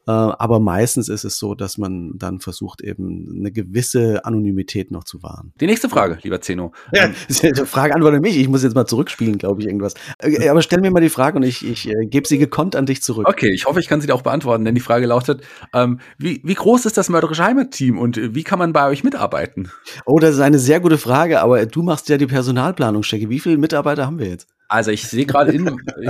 Äh, 0.08 0.10
aber 0.10 0.58
meistens 0.58 1.10
ist 1.10 1.24
es 1.24 1.38
so, 1.38 1.54
dass 1.54 1.76
man 1.76 2.12
dann 2.14 2.40
versucht, 2.40 2.80
eben 2.80 3.28
eine 3.38 3.52
gewisse 3.52 4.24
Anonymität 4.24 4.90
noch 4.90 5.04
zu 5.04 5.22
wahren. 5.22 5.52
Die 5.60 5.66
nächste 5.66 5.90
Frage, 5.90 6.18
lieber 6.22 6.40
Zeno. 6.40 6.72
Ja, 6.94 7.10
ähm, 7.42 7.54
Frage 7.66 7.94
antworte 7.94 8.18
mich. 8.18 8.38
Ich 8.38 8.48
muss 8.48 8.62
jetzt 8.62 8.74
mal 8.74 8.86
zurückspielen, 8.86 9.36
glaube 9.36 9.60
ich, 9.60 9.66
irgendwas. 9.66 9.92
Äh, 10.18 10.48
aber 10.48 10.62
stell 10.62 10.80
mir 10.80 10.90
mal 10.90 11.00
die 11.00 11.10
Frage 11.10 11.36
und 11.36 11.42
ich, 11.42 11.62
ich 11.66 11.90
äh, 11.90 12.06
gebe 12.06 12.26
sie 12.26 12.38
gekonnt 12.38 12.74
an 12.74 12.86
dich 12.86 13.02
zurück. 13.02 13.28
Okay, 13.28 13.52
ich 13.52 13.66
hoffe, 13.66 13.80
ich 13.80 13.86
kann 13.86 14.00
sie 14.00 14.06
dir 14.06 14.14
auch 14.14 14.22
beantworten, 14.22 14.64
denn 14.64 14.74
die 14.74 14.80
Frage 14.80 15.04
lautet, 15.04 15.42
ähm, 15.74 16.00
wie, 16.16 16.40
wie 16.42 16.54
groß 16.54 16.86
ist 16.86 16.96
das 16.96 17.10
mörderische 17.10 17.44
Heimatteam 17.44 17.98
und 17.98 18.34
wie 18.34 18.44
kann 18.44 18.58
man 18.58 18.72
bei 18.72 18.88
euch 18.88 19.04
mitarbeiten? 19.04 19.70
Oh, 20.06 20.18
das 20.18 20.36
ist 20.36 20.40
eine 20.40 20.58
sehr 20.58 20.80
gute 20.80 20.96
Frage, 20.96 21.42
aber 21.42 21.66
du 21.66 21.82
machst 21.82 22.08
ja 22.08 22.16
die 22.16 22.26
Personalplanung, 22.26 23.02
Stecke. 23.02 23.28
Wie 23.28 23.40
viele 23.40 23.58
Mitarbeiter 23.58 24.06
haben 24.06 24.18
wir 24.18 24.28
jetzt? 24.28 24.48
Also 24.68 24.90
ich 24.90 25.08
sehe 25.08 25.24
gerade 25.24 25.52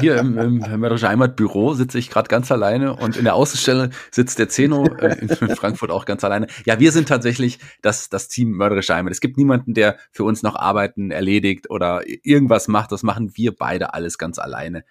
hier 0.01 0.17
im, 0.17 0.37
im 0.37 0.59
Mörderische 0.59 1.09
Heimatbüro 1.09 1.75
sitze 1.75 1.97
ich 1.99 2.11
gerade 2.11 2.29
ganz 2.29 2.51
alleine 2.51 2.97
und 2.97 3.17
in 3.17 3.23
der 3.23 3.37
Außenstelle 3.37 3.91
sitzt 4.11 4.41
der 4.41 4.49
Zeno 4.49 4.85
äh, 4.99 5.17
in, 5.21 5.29
Frankfurt 5.29 5.93
auch 5.93 6.05
ganz 6.05 6.25
alleine. 6.25 6.49
Ja, 6.67 6.81
wir 6.81 6.91
sind 6.91 7.07
tatsächlich 7.09 7.61
das, 7.83 8.09
das 8.09 8.27
Team 8.27 8.51
Mörderische 8.51 8.97
Heimat. 8.97 9.13
Es 9.13 9.21
gibt 9.21 9.37
niemanden, 9.37 9.75
der 9.75 9.97
für 10.11 10.25
uns 10.25 10.43
noch 10.43 10.57
Arbeiten 10.57 11.13
erledigt 11.13 11.71
oder 11.71 12.03
irgendwas 12.05 12.67
macht. 12.67 12.91
Das 12.91 13.05
machen 13.05 13.31
wir 13.37 13.55
beide 13.55 13.95
alles 13.95 14.19
ganz 14.19 14.41
alleine. 14.41 14.83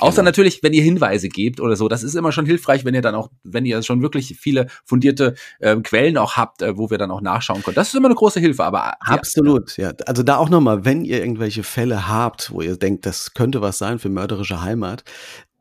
Außer 0.00 0.16
genau. 0.16 0.24
natürlich, 0.24 0.62
wenn 0.62 0.72
ihr 0.72 0.82
Hinweise 0.82 1.28
gebt 1.28 1.60
oder 1.60 1.76
so. 1.76 1.88
Das 1.88 2.02
ist 2.02 2.14
immer 2.14 2.32
schon 2.32 2.46
hilfreich, 2.46 2.84
wenn 2.84 2.94
ihr 2.94 3.02
dann 3.02 3.14
auch, 3.14 3.30
wenn 3.44 3.64
ihr 3.64 3.82
schon 3.82 4.02
wirklich 4.02 4.36
viele 4.38 4.66
fundierte 4.84 5.34
äh, 5.60 5.76
Quellen 5.76 6.16
auch 6.18 6.36
habt, 6.36 6.62
äh, 6.62 6.76
wo 6.76 6.90
wir 6.90 6.98
dann 6.98 7.10
auch 7.10 7.20
nachschauen 7.20 7.62
können. 7.62 7.74
Das 7.74 7.88
ist 7.88 7.94
immer 7.94 8.08
eine 8.08 8.14
große 8.14 8.40
Hilfe. 8.40 8.64
Aber 8.64 8.94
absolut, 9.00 9.76
ja. 9.76 9.92
Also 10.06 10.22
da 10.22 10.36
auch 10.36 10.48
nochmal, 10.48 10.84
wenn 10.84 11.04
ihr 11.04 11.20
irgendwelche 11.20 11.62
Fälle 11.62 12.08
habt, 12.08 12.50
wo 12.52 12.62
ihr 12.62 12.76
denkt, 12.76 13.06
das 13.06 13.34
könnte 13.34 13.60
was 13.60 13.78
sein 13.78 13.98
für 13.98 14.08
mörderische 14.08 14.62
Heimat, 14.62 15.04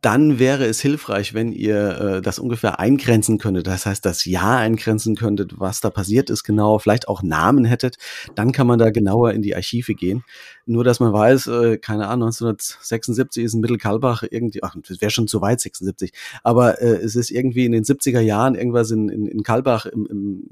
dann 0.01 0.39
wäre 0.39 0.65
es 0.65 0.81
hilfreich, 0.81 1.35
wenn 1.35 1.51
ihr 1.51 1.99
äh, 1.99 2.21
das 2.21 2.39
ungefähr 2.39 2.79
eingrenzen 2.79 3.37
könntet. 3.37 3.67
Das 3.67 3.85
heißt, 3.85 4.03
das 4.03 4.25
Jahr 4.25 4.57
eingrenzen 4.57 5.15
könntet, 5.15 5.59
was 5.59 5.79
da 5.79 5.91
passiert 5.91 6.31
ist 6.31 6.43
genau, 6.43 6.79
vielleicht 6.79 7.07
auch 7.07 7.21
Namen 7.21 7.65
hättet. 7.65 7.97
Dann 8.33 8.51
kann 8.51 8.65
man 8.65 8.79
da 8.79 8.89
genauer 8.89 9.33
in 9.33 9.43
die 9.43 9.55
Archive 9.55 9.93
gehen. 9.93 10.23
Nur, 10.65 10.83
dass 10.83 10.99
man 10.99 11.13
weiß, 11.13 11.47
äh, 11.47 11.77
keine 11.77 12.07
Ahnung, 12.07 12.29
1976 12.29 13.43
ist 13.43 13.53
in 13.53 13.61
Mittelkalbach 13.61 14.23
irgendwie, 14.29 14.63
ach, 14.63 14.75
das 14.87 15.01
wäre 15.01 15.11
schon 15.11 15.27
zu 15.27 15.39
weit, 15.41 15.61
76. 15.61 16.11
Aber 16.43 16.81
äh, 16.81 16.95
es 16.95 17.15
ist 17.15 17.29
irgendwie 17.29 17.65
in 17.65 17.71
den 17.71 17.83
70er 17.83 18.21
Jahren 18.21 18.55
irgendwas 18.55 18.89
in, 18.89 19.07
in, 19.09 19.27
in 19.27 19.43
Kalbach 19.43 19.85
im, 19.85 20.07
im, 20.07 20.47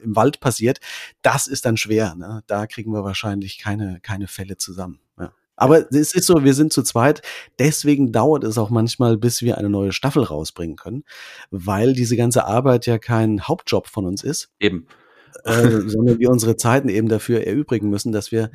im 0.00 0.16
Wald 0.16 0.40
passiert. 0.40 0.78
Das 1.20 1.46
ist 1.46 1.66
dann 1.66 1.76
schwer. 1.76 2.14
Ne? 2.14 2.42
Da 2.46 2.66
kriegen 2.66 2.92
wir 2.92 3.04
wahrscheinlich 3.04 3.58
keine, 3.58 3.98
keine 4.00 4.28
Fälle 4.28 4.56
zusammen. 4.56 4.98
Aber 5.56 5.92
es 5.92 6.14
ist 6.14 6.26
so, 6.26 6.44
wir 6.44 6.54
sind 6.54 6.72
zu 6.72 6.82
zweit. 6.82 7.22
Deswegen 7.58 8.12
dauert 8.12 8.44
es 8.44 8.58
auch 8.58 8.70
manchmal, 8.70 9.16
bis 9.16 9.42
wir 9.42 9.58
eine 9.58 9.70
neue 9.70 9.92
Staffel 9.92 10.24
rausbringen 10.24 10.76
können, 10.76 11.04
weil 11.50 11.92
diese 11.92 12.16
ganze 12.16 12.44
Arbeit 12.46 12.86
ja 12.86 12.98
kein 12.98 13.42
Hauptjob 13.42 13.86
von 13.86 14.06
uns 14.06 14.24
ist. 14.24 14.50
Eben. 14.58 14.86
Äh, 15.44 15.88
sondern 15.88 16.18
wir 16.18 16.30
unsere 16.30 16.56
Zeiten 16.56 16.88
eben 16.88 17.08
dafür 17.08 17.46
erübrigen 17.46 17.90
müssen, 17.90 18.12
dass 18.12 18.32
wir 18.32 18.50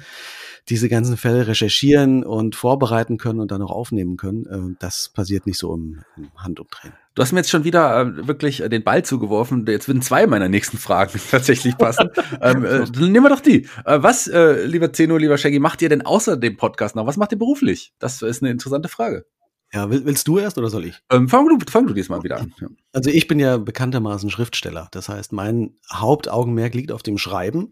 diese 0.70 0.90
ganzen 0.90 1.18
Fälle 1.18 1.48
recherchieren 1.48 2.24
und 2.24 2.56
vorbereiten 2.56 3.18
können 3.18 3.40
und 3.40 3.52
dann 3.52 3.62
auch 3.62 3.72
aufnehmen 3.72 4.18
können. 4.18 4.46
Äh, 4.46 4.76
das 4.80 5.10
passiert 5.10 5.46
nicht 5.46 5.58
so 5.58 5.74
im, 5.74 6.02
im 6.18 6.30
Handumdrehen. 6.36 6.94
Du 7.16 7.24
hast 7.24 7.32
mir 7.32 7.40
jetzt 7.40 7.50
schon 7.50 7.64
wieder 7.64 8.00
äh, 8.00 8.28
wirklich 8.28 8.62
äh, 8.62 8.70
den 8.70 8.84
Ball 8.84 9.04
zugeworfen. 9.04 9.66
Jetzt 9.68 9.88
würden 9.88 10.02
zwei 10.02 10.26
meiner 10.26 10.48
nächsten 10.48 10.78
Fragen 10.78 11.20
tatsächlich 11.32 11.78
passen. 11.78 12.10
ähm, 12.42 12.64
äh, 12.64 12.86
dann 12.86 13.12
nehmen 13.12 13.26
wir 13.26 13.30
doch 13.30 13.42
die. 13.42 13.68
Was, 13.84 14.28
lieber 14.28 14.94
Zeno, 14.94 15.18
lieber 15.18 15.38
Shaggy, 15.38 15.60
macht 15.60 15.82
ihr 15.82 15.90
denn 15.90 16.06
außer 16.06 16.38
dem 16.38 16.58
Podcast 16.58 16.96
noch? 16.96 17.06
Was 17.06 17.18
macht 17.18 17.32
ihr 17.32 17.38
beruflich? 17.38 17.94
Das 18.00 18.22
ist 18.22 18.42
eine 18.42 18.52
interessante 18.52 18.90
Frage. 18.90 19.26
Ja, 19.72 19.90
willst 19.90 20.28
du 20.28 20.40
erst 20.40 20.58
oder 20.58 20.70
soll 20.70 20.86
ich? 20.86 20.96
Ähm, 21.12 21.30
fang, 21.30 21.48
du, 21.48 21.58
fang 21.70 21.86
du 21.86 21.94
diesmal 21.94 22.24
wieder 22.24 22.40
an. 22.40 22.54
Ja. 22.60 22.68
Also 22.92 23.12
ich 23.12 23.28
bin 23.28 23.40
ja 23.40 23.58
bekanntermaßen 23.58 24.32
Schriftsteller. 24.32 24.88
Das 24.92 25.10
heißt, 25.10 25.32
mein 25.32 25.76
Hauptaugenmerk 25.94 26.74
liegt 26.74 26.92
auf 26.92 27.04
dem 27.04 27.20
Schreiben. 27.20 27.72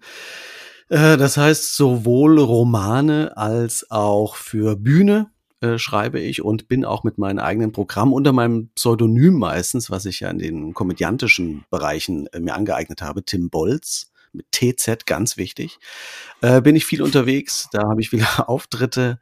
Äh, 0.90 1.18
das 1.18 1.38
heißt, 1.38 1.76
sowohl 1.76 2.40
Romane 2.40 3.36
als 3.36 3.90
auch 3.90 4.36
für 4.36 4.76
Bühne 4.76 5.32
äh, 5.60 5.80
schreibe 5.80 6.20
ich 6.20 6.44
und 6.44 6.68
bin 6.68 6.86
auch 6.86 7.04
mit 7.04 7.18
meinem 7.18 7.40
eigenen 7.40 7.72
Programm 7.72 8.14
unter 8.14 8.32
meinem 8.32 8.70
Pseudonym 8.76 9.34
meistens, 9.34 9.90
was 9.90 10.06
ich 10.06 10.20
ja 10.20 10.30
in 10.30 10.38
den 10.38 10.74
komödiantischen 10.76 11.66
Bereichen 11.72 12.28
äh, 12.28 12.40
mir 12.40 12.54
angeeignet 12.54 13.02
habe, 13.02 13.26
Tim 13.26 13.50
Bolz 13.50 14.12
mit 14.34 14.52
TZ, 14.52 15.08
ganz 15.08 15.36
wichtig, 15.36 15.80
äh, 16.42 16.62
bin 16.62 16.76
ich 16.76 16.86
viel 16.86 17.02
unterwegs. 17.02 17.70
Da 17.72 17.90
habe 17.90 18.02
ich 18.02 18.12
viele 18.12 18.28
Auftritte 18.48 19.20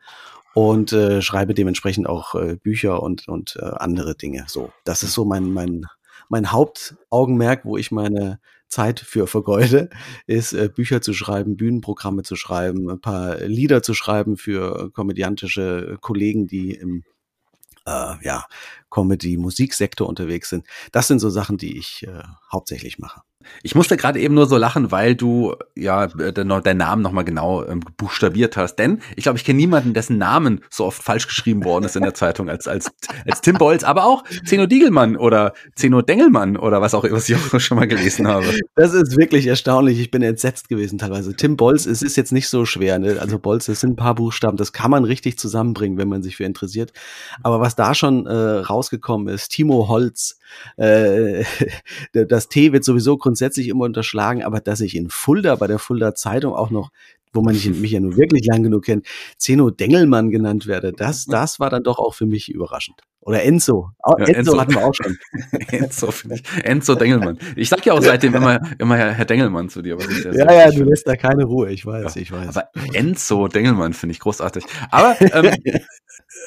und 0.55 0.93
äh, 0.93 1.21
schreibe 1.21 1.53
dementsprechend 1.53 2.07
auch 2.07 2.33
äh, 2.33 2.55
Bücher 2.55 3.03
und, 3.03 3.27
und 3.27 3.57
äh, 3.61 3.65
andere 3.65 4.15
Dinge. 4.15 4.45
So, 4.47 4.71
das 4.85 5.03
ist 5.03 5.11
so 5.11 5.25
mein, 5.25 5.51
mein, 5.51 5.85
mein 6.29 6.53
Hauptaugenmerk, 6.53 7.65
wo 7.65 7.75
ich 7.75 7.91
meine 7.91 8.39
Zeit 8.69 9.01
für 9.01 9.27
vergeude, 9.27 9.89
ist 10.27 10.53
äh, 10.53 10.69
Bücher 10.73 11.01
zu 11.01 11.13
schreiben, 11.13 11.57
Bühnenprogramme 11.57 12.23
zu 12.23 12.37
schreiben, 12.37 12.89
ein 12.89 13.01
paar 13.01 13.41
Lieder 13.41 13.83
zu 13.83 13.93
schreiben 13.93 14.37
für 14.37 14.91
komödiantische 14.93 15.97
Kollegen, 15.99 16.47
die 16.47 16.71
im 16.71 17.03
äh, 17.85 18.15
ja, 18.23 18.45
Comedy-Musiksektor 18.89 20.07
unterwegs 20.07 20.49
sind. 20.49 20.65
Das 20.93 21.09
sind 21.09 21.19
so 21.19 21.29
Sachen, 21.29 21.57
die 21.57 21.77
ich 21.77 22.07
äh, 22.07 22.23
hauptsächlich 22.49 22.97
mache. 22.97 23.21
Ich 23.63 23.75
musste 23.75 23.97
gerade 23.97 24.19
eben 24.19 24.33
nur 24.33 24.47
so 24.47 24.57
lachen, 24.57 24.91
weil 24.91 25.15
du 25.15 25.55
ja 25.75 26.07
deinen 26.07 26.77
Namen 26.77 27.01
nochmal 27.01 27.25
genau 27.25 27.65
ähm, 27.65 27.81
buchstabiert 27.97 28.57
hast. 28.57 28.75
Denn 28.75 29.01
ich 29.15 29.23
glaube, 29.23 29.37
ich 29.37 29.45
kenne 29.45 29.57
niemanden, 29.57 29.93
dessen 29.93 30.17
Namen 30.17 30.61
so 30.69 30.85
oft 30.85 31.01
falsch 31.01 31.27
geschrieben 31.27 31.63
worden 31.63 31.85
ist 31.85 31.95
in 31.95 32.03
der 32.03 32.13
Zeitung 32.13 32.49
als, 32.49 32.67
als, 32.67 32.91
als 33.25 33.41
Tim 33.41 33.57
Bolz, 33.57 33.83
aber 33.83 34.05
auch 34.05 34.23
Zeno 34.45 34.65
Diegelmann 34.65 35.15
oder 35.15 35.53
Zeno 35.75 36.01
Dengelmann 36.01 36.57
oder 36.57 36.81
was 36.81 36.93
auch 36.93 37.05
was 37.09 37.29
ich 37.29 37.35
auch 37.35 37.59
schon 37.59 37.77
mal 37.77 37.87
gelesen 37.87 38.27
habe. 38.27 38.45
Das 38.75 38.93
ist 38.93 39.17
wirklich 39.17 39.47
erstaunlich. 39.47 39.99
Ich 39.99 40.11
bin 40.11 40.21
entsetzt 40.21 40.69
gewesen 40.69 40.97
teilweise. 40.97 41.35
Tim 41.35 41.57
Bolz, 41.57 41.85
es 41.85 42.01
ist 42.01 42.17
jetzt 42.17 42.31
nicht 42.31 42.49
so 42.49 42.65
schwer. 42.65 42.99
Ne? 42.99 43.17
Also 43.19 43.39
Bolz, 43.39 43.65
das 43.65 43.79
sind 43.79 43.91
ein 43.91 43.95
paar 43.95 44.15
Buchstaben. 44.15 44.57
Das 44.57 44.73
kann 44.73 44.91
man 44.91 45.03
richtig 45.03 45.37
zusammenbringen, 45.39 45.97
wenn 45.97 46.07
man 46.07 46.23
sich 46.23 46.37
für 46.37 46.43
interessiert. 46.43 46.93
Aber 47.43 47.59
was 47.59 47.75
da 47.75 47.93
schon 47.93 48.25
äh, 48.25 48.33
rausgekommen 48.33 49.33
ist, 49.33 49.49
Timo 49.49 49.87
Holz, 49.87 50.37
äh, 50.77 51.43
das 52.13 52.49
T 52.49 52.73
wird 52.73 52.83
sowieso 52.83 53.17
grundsätzlich 53.35 53.67
immer 53.67 53.83
unterschlagen, 53.83 54.43
aber 54.43 54.61
dass 54.61 54.79
ich 54.79 54.95
in 54.95 55.09
Fulda 55.09 55.55
bei 55.55 55.67
der 55.67 55.77
Fulda 55.77 56.15
Zeitung 56.15 56.53
auch 56.55 56.69
noch 56.69 56.89
wo 57.33 57.41
man 57.41 57.53
mich, 57.53 57.91
ja 57.91 57.99
nur 57.99 58.15
wirklich 58.15 58.45
lang 58.45 58.63
genug 58.63 58.85
kennt, 58.85 59.05
Zeno 59.37 59.69
Dengelmann 59.69 60.29
genannt 60.29 60.67
werde, 60.67 60.93
das, 60.93 61.25
das 61.25 61.59
war 61.59 61.69
dann 61.69 61.83
doch 61.83 61.99
auch 61.99 62.13
für 62.13 62.25
mich 62.25 62.47
überraschend. 62.47 63.01
Oder 63.19 63.43
Enzo. 63.43 63.89
Ja, 64.07 64.17
Enzo, 64.19 64.33
Enzo, 64.33 64.59
hatten 64.59 64.73
wir 64.75 64.85
auch 64.85 64.93
schon. 64.93 65.17
Enzo, 65.71 66.11
finde 66.11 66.35
ich. 66.35 66.43
Enzo 66.63 66.93
Dengelmann. 66.93 67.39
Ich 67.55 67.69
sag 67.69 67.83
ja 67.85 67.93
auch 67.93 68.01
seitdem 68.01 68.35
immer, 68.35 68.61
immer 68.77 68.95
Herr 68.95 69.25
Dengelmann 69.25 69.67
zu 69.67 69.81
dir. 69.81 69.97
ja, 70.31 70.53
ja, 70.53 70.71
du 70.71 70.83
lässt 70.83 71.07
da 71.07 71.15
keine 71.15 71.43
Ruhe, 71.43 71.71
ich 71.71 71.85
weiß, 71.85 72.15
ja, 72.15 72.21
ich 72.21 72.31
weiß. 72.31 72.55
Aber 72.55 72.69
Enzo 72.93 73.47
Dengelmann 73.47 73.93
finde 73.93 74.11
ich 74.11 74.19
großartig. 74.19 74.63
Aber 74.91 75.17
ähm, 75.19 75.55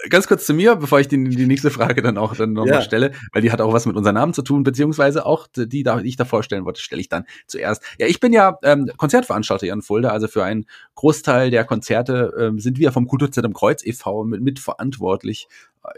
ganz 0.09 0.27
kurz 0.27 0.47
zu 0.47 0.55
mir, 0.55 0.77
bevor 0.77 1.01
ich 1.01 1.09
die, 1.09 1.23
die 1.25 1.47
nächste 1.47 1.71
Frage 1.71 2.03
dann 2.03 2.19
auch 2.19 2.35
dann 2.37 2.53
nochmal 2.53 2.75
ja. 2.75 2.83
stelle, 2.83 3.13
weil 3.33 3.43
die 3.43 3.53
hat 3.53 3.61
auch 3.61 3.73
was 3.73 3.87
mit 3.87 3.97
unserem 3.97 4.15
Namen 4.15 4.35
zu 4.35 4.43
tun, 4.43 4.63
beziehungsweise 4.63 5.27
auch 5.27 5.47
die, 5.47 5.69
die 5.69 5.85
ich 6.05 6.17
da 6.17 6.25
vorstellen 6.25 6.65
wollte, 6.65 6.81
stelle 6.81 7.01
ich 7.01 7.09
dann 7.09 7.25
zuerst. 7.47 7.83
Ja, 7.99 8.07
ich 8.07 8.21
bin 8.21 8.33
ja 8.33 8.59
ähm, 8.63 8.91
Konzertveranstalter 8.97 9.67
hier 9.67 9.73
in 9.73 9.83
Fulda, 9.83 10.11
also 10.11 10.29
für 10.29 10.45
einen 10.45 10.67
Großteil 10.95 11.51
der 11.51 11.65
Konzerte 11.65 12.35
ähm, 12.39 12.59
sind 12.59 12.79
wir 12.79 12.93
vom 12.93 13.07
Kulturzentrum 13.07 13.55
Kreuz 13.55 13.85
e.V. 13.85 14.25
mit, 14.25 14.43
mit 14.43 14.59
verantwortlich 14.59 15.49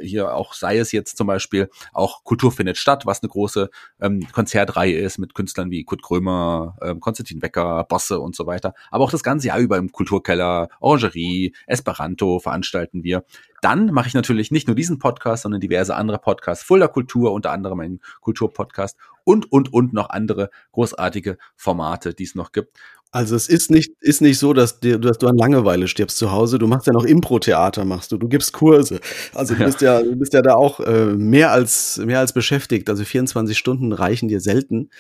hier 0.01 0.35
auch 0.35 0.55
sei 0.55 0.79
es 0.79 0.93
jetzt 0.93 1.17
zum 1.17 1.27
Beispiel 1.27 1.71
auch 1.93 2.25
Kultur 2.25 2.53
findet 2.53 2.77
statt, 2.77 3.07
was 3.07 3.23
eine 3.23 3.31
große 3.31 3.71
ähm, 4.01 4.27
Konzertreihe 4.33 4.99
ist 4.99 5.19
mit 5.19 5.35
Künstlern 5.35 5.71
wie 5.71 5.85
Kurt 5.85 6.03
Krömer, 6.03 6.77
ähm, 6.83 7.01
Konstantin 7.01 7.43
Wecker, 7.43 7.85
Bosse 7.85 8.21
und 8.21 8.37
so 8.37 8.47
weiter. 8.47 8.75
Aber 8.91 9.05
auch 9.05 9.11
das 9.11 9.23
ganze 9.23 9.49
Jahr 9.49 9.59
über 9.59 9.79
im 9.79 9.93
Kulturkeller, 9.93 10.69
Orangerie, 10.81 11.55
Esperanto 11.67 12.39
veranstalten 12.39 13.05
wir. 13.05 13.25
Dann 13.63 13.93
mache 13.93 14.09
ich 14.09 14.15
natürlich 14.15 14.51
nicht 14.51 14.69
nur 14.69 14.77
diesen 14.77 14.99
Podcast, 14.99 15.43
sondern 15.43 15.61
diverse 15.61 15.95
andere 15.95 16.19
Podcasts, 16.19 16.65
Fulda 16.65 16.89
Kultur, 16.89 17.33
unter 17.33 17.53
anderem 17.53 17.81
ein 17.81 18.01
Kulturpodcast 18.21 18.97
und, 19.25 19.53
und, 19.53 19.73
und 19.73 19.93
noch 19.93 20.11
andere 20.11 20.51
großartige 20.73 21.39
Formate, 21.57 22.15
die 22.15 22.25
es 22.25 22.35
noch 22.35 22.53
gibt. 22.53 22.79
Also 23.13 23.35
es 23.35 23.49
ist 23.49 23.73
nicht, 23.73 23.93
ist 24.01 24.21
nicht 24.21 24.39
so, 24.39 24.53
dass, 24.53 24.79
dir, 24.79 24.99
dass 24.99 25.19
du 25.19 25.27
an 25.27 25.37
Langeweile 25.37 25.89
stirbst 25.89 26.17
zu 26.17 26.31
Hause. 26.31 26.59
Du 26.59 26.69
machst 26.69 26.87
ja 26.87 26.93
noch 26.93 27.05
Impro-Theater, 27.05 27.85
machst 27.85 28.13
du. 28.13 28.19
Du 28.19 28.29
gibst 28.29 28.53
Kurse. 28.53 29.01
Also 29.35 29.55
du 29.55 29.61
ja. 29.61 29.67
bist 29.67 29.81
ja, 29.81 30.01
du 30.01 30.17
bist 30.17 30.33
ja 30.33 30.43
da 30.43 30.55
auch 30.55 30.79
äh, 30.79 31.07
mehr 31.07 31.51
als 31.51 31.99
mehr 31.99 32.21
als 32.21 32.33
beschäftigt. 32.33 32.89
Also 32.89 33.05
24 33.05 33.59
Stunden 33.59 33.93
reichen 33.93 34.29
dir 34.29 34.41
selten. 34.41 34.91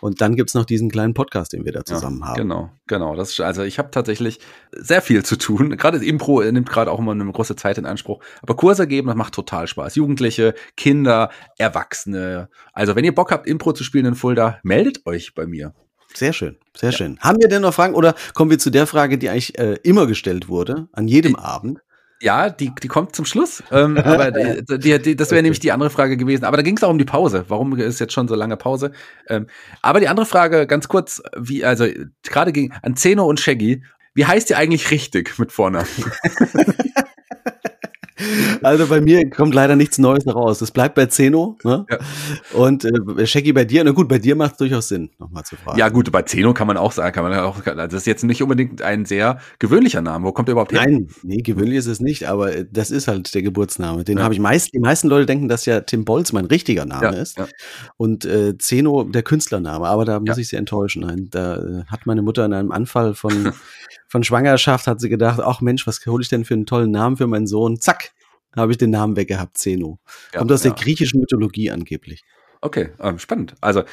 Und 0.00 0.20
dann 0.20 0.34
gibt's 0.34 0.54
noch 0.54 0.64
diesen 0.64 0.90
kleinen 0.90 1.14
Podcast, 1.14 1.52
den 1.52 1.64
wir 1.64 1.72
da 1.72 1.84
zusammen 1.84 2.20
ja, 2.20 2.28
haben. 2.28 2.36
Genau, 2.36 2.70
genau. 2.86 3.14
Das 3.14 3.32
ist, 3.32 3.40
also 3.40 3.62
ich 3.62 3.78
habe 3.78 3.90
tatsächlich 3.90 4.40
sehr 4.72 5.02
viel 5.02 5.24
zu 5.24 5.36
tun. 5.36 5.76
Gerade 5.76 6.04
Impro 6.04 6.42
nimmt 6.42 6.70
gerade 6.70 6.90
auch 6.90 6.98
immer 6.98 7.12
eine 7.12 7.30
große 7.30 7.54
Zeit 7.54 7.78
in 7.78 7.86
Anspruch. 7.86 8.20
Aber 8.42 8.56
Kurse 8.56 8.88
geben, 8.88 9.08
das 9.08 9.16
macht 9.16 9.34
total 9.34 9.66
Spaß. 9.66 9.94
Jugendliche, 9.96 10.54
Kinder, 10.76 11.30
Erwachsene. 11.58 12.48
Also 12.72 12.96
wenn 12.96 13.04
ihr 13.04 13.14
Bock 13.14 13.30
habt, 13.30 13.46
Impro 13.46 13.72
zu 13.72 13.84
spielen 13.84 14.06
in 14.06 14.14
Fulda, 14.14 14.58
meldet 14.62 15.06
euch 15.06 15.34
bei 15.34 15.46
mir. 15.46 15.74
Sehr 16.14 16.32
schön, 16.32 16.56
sehr 16.76 16.90
ja. 16.90 16.96
schön. 16.96 17.18
Haben 17.20 17.40
wir 17.40 17.48
denn 17.48 17.62
noch 17.62 17.74
Fragen 17.74 17.94
oder 17.94 18.14
kommen 18.34 18.50
wir 18.50 18.58
zu 18.58 18.70
der 18.70 18.86
Frage, 18.86 19.18
die 19.18 19.28
eigentlich 19.28 19.58
äh, 19.58 19.78
immer 19.82 20.06
gestellt 20.06 20.48
wurde, 20.48 20.88
an 20.92 21.08
jedem 21.08 21.32
ich, 21.32 21.38
Abend? 21.38 21.80
Ja, 22.22 22.50
die, 22.50 22.70
die 22.82 22.88
kommt 22.88 23.16
zum 23.16 23.24
Schluss. 23.24 23.62
Ähm, 23.70 23.96
aber 23.96 24.30
die, 24.30 24.78
die, 24.78 24.98
die, 24.98 25.16
das 25.16 25.30
wäre 25.30 25.38
okay. 25.38 25.42
nämlich 25.42 25.60
die 25.60 25.72
andere 25.72 25.90
Frage 25.90 26.16
gewesen. 26.16 26.44
Aber 26.44 26.56
da 26.56 26.62
ging 26.62 26.76
es 26.76 26.84
auch 26.84 26.90
um 26.90 26.98
die 26.98 27.04
Pause. 27.04 27.46
Warum 27.48 27.76
ist 27.78 27.98
jetzt 27.98 28.12
schon 28.12 28.28
so 28.28 28.34
lange 28.34 28.56
Pause? 28.56 28.92
Ähm, 29.28 29.46
aber 29.80 30.00
die 30.00 30.08
andere 30.08 30.26
Frage, 30.26 30.66
ganz 30.66 30.88
kurz, 30.88 31.22
wie, 31.36 31.64
also 31.64 31.86
gerade 32.22 32.52
ging 32.52 32.72
an 32.82 32.96
Zeno 32.96 33.24
und 33.24 33.40
Shaggy, 33.40 33.82
wie 34.14 34.26
heißt 34.26 34.50
ihr 34.50 34.58
eigentlich 34.58 34.90
richtig 34.90 35.38
mit 35.38 35.52
vorne? 35.52 35.86
Also 38.62 38.86
bei 38.86 39.00
mir 39.00 39.28
kommt 39.30 39.54
leider 39.54 39.76
nichts 39.76 39.98
Neues 39.98 40.26
raus. 40.26 40.60
Es 40.60 40.70
bleibt 40.70 40.94
bei 40.94 41.06
Zeno. 41.06 41.56
Ne? 41.64 41.86
Ja. 41.90 41.98
Und 42.52 42.84
äh, 42.84 43.26
Shaggy 43.26 43.52
bei 43.52 43.64
dir, 43.64 43.84
na 43.84 43.92
gut, 43.92 44.08
bei 44.08 44.18
dir 44.18 44.36
macht 44.36 44.52
es 44.52 44.58
durchaus 44.58 44.88
Sinn, 44.88 45.10
nochmal 45.18 45.44
zu 45.44 45.56
fragen. 45.56 45.78
Ja 45.78 45.88
gut, 45.88 46.10
bei 46.12 46.22
Zeno 46.22 46.54
kann 46.54 46.66
man 46.66 46.76
auch 46.76 46.92
sagen, 46.92 47.14
kann 47.14 47.24
man 47.24 47.38
auch, 47.38 47.64
also 47.64 47.86
das 47.86 47.94
ist 47.94 48.06
jetzt 48.06 48.24
nicht 48.24 48.42
unbedingt 48.42 48.82
ein 48.82 49.04
sehr 49.04 49.38
gewöhnlicher 49.58 50.02
Name. 50.02 50.26
Wo 50.26 50.32
kommt 50.32 50.48
der 50.48 50.52
überhaupt 50.52 50.72
her? 50.72 50.82
Nein, 50.82 51.08
nee, 51.22 51.38
gewöhnlich 51.38 51.78
ist 51.78 51.86
es 51.86 52.00
nicht, 52.00 52.28
aber 52.28 52.64
das 52.64 52.90
ist 52.90 53.08
halt 53.08 53.34
der 53.34 53.42
Geburtsname. 53.42 54.04
Den 54.04 54.18
ja. 54.18 54.24
habe 54.24 54.34
ich 54.34 54.40
meist, 54.40 54.72
die 54.74 54.78
meisten 54.78 55.08
Leute 55.08 55.26
denken, 55.26 55.48
dass 55.48 55.66
ja 55.66 55.80
Tim 55.80 56.04
Bolz 56.04 56.32
mein 56.32 56.46
richtiger 56.46 56.84
Name 56.84 57.04
ja, 57.04 57.10
ist. 57.10 57.38
Und 57.96 58.24
äh, 58.24 58.56
Zeno 58.58 59.04
der 59.04 59.22
Künstlername, 59.22 59.86
aber 59.86 60.04
da 60.04 60.20
muss 60.20 60.38
ich 60.38 60.48
sie 60.48 60.56
enttäuschen. 60.56 61.02
Nein, 61.02 61.28
da 61.30 61.56
äh, 61.56 61.84
hat 61.86 62.06
meine 62.06 62.22
Mutter 62.22 62.44
in 62.44 62.52
einem 62.52 62.72
Anfall 62.72 63.14
von, 63.14 63.52
von 64.08 64.24
Schwangerschaft 64.24 64.86
hat 64.86 65.00
sie 65.00 65.08
gedacht, 65.08 65.40
ach 65.40 65.60
Mensch, 65.60 65.86
was 65.86 66.04
hole 66.06 66.22
ich 66.22 66.28
denn 66.28 66.44
für 66.44 66.54
einen 66.54 66.66
tollen 66.66 66.90
Namen 66.90 67.16
für 67.16 67.26
meinen 67.26 67.46
Sohn? 67.46 67.80
Zack, 67.80 68.12
habe 68.56 68.72
ich 68.72 68.78
den 68.78 68.90
Namen 68.90 69.16
weggehabt, 69.16 69.58
Zeno. 69.58 69.98
Ja, 70.32 70.40
Kommt 70.40 70.52
aus 70.52 70.64
ja. 70.64 70.70
der 70.70 70.82
griechischen 70.82 71.20
Mythologie 71.20 71.70
angeblich. 71.70 72.22
Okay, 72.60 72.90
ähm, 73.00 73.18
spannend. 73.18 73.54
Also, 73.60 73.84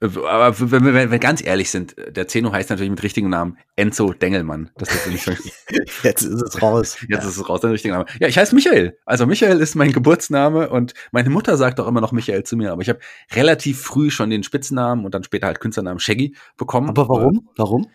äh, 0.00 0.08
aber 0.28 0.58
wenn 0.58 0.84
wir, 0.84 0.94
wenn 0.94 1.10
wir 1.10 1.18
ganz 1.18 1.44
ehrlich 1.44 1.70
sind, 1.70 1.96
der 2.08 2.28
Zeno 2.28 2.52
heißt 2.52 2.70
natürlich 2.70 2.90
mit 2.90 3.02
richtigen 3.02 3.30
Namen 3.30 3.56
Enzo 3.76 4.12
Dengelmann. 4.12 4.70
Das 4.76 4.94
ist 4.94 5.06
nicht 5.08 5.26
Jetzt 6.02 6.22
ist 6.22 6.42
es 6.42 6.62
raus. 6.62 6.98
Jetzt 7.08 7.10
ja. 7.10 7.18
ist 7.18 7.36
es 7.36 7.48
raus, 7.48 7.60
dein 7.60 7.70
richtiger 7.72 7.94
Name. 7.94 8.06
Ja, 8.20 8.28
ich 8.28 8.36
heiße 8.36 8.54
Michael. 8.54 8.98
Also 9.06 9.26
Michael 9.26 9.60
ist 9.60 9.74
mein 9.74 9.92
Geburtsname 9.94 10.68
und 10.68 10.94
meine 11.12 11.30
Mutter 11.30 11.56
sagt 11.56 11.80
auch 11.80 11.88
immer 11.88 12.00
noch 12.00 12.12
Michael 12.12 12.44
zu 12.44 12.56
mir, 12.56 12.72
aber 12.72 12.82
ich 12.82 12.88
habe 12.88 13.00
relativ 13.32 13.80
früh 13.80 14.10
schon 14.10 14.30
den 14.30 14.42
Spitznamen 14.42 15.04
und 15.04 15.14
dann 15.14 15.24
später 15.24 15.46
halt 15.46 15.60
Künstlernamen 15.60 16.00
Shaggy 16.00 16.36
bekommen. 16.56 16.90
Aber 16.90 17.08
warum? 17.08 17.48
Warum? 17.56 17.90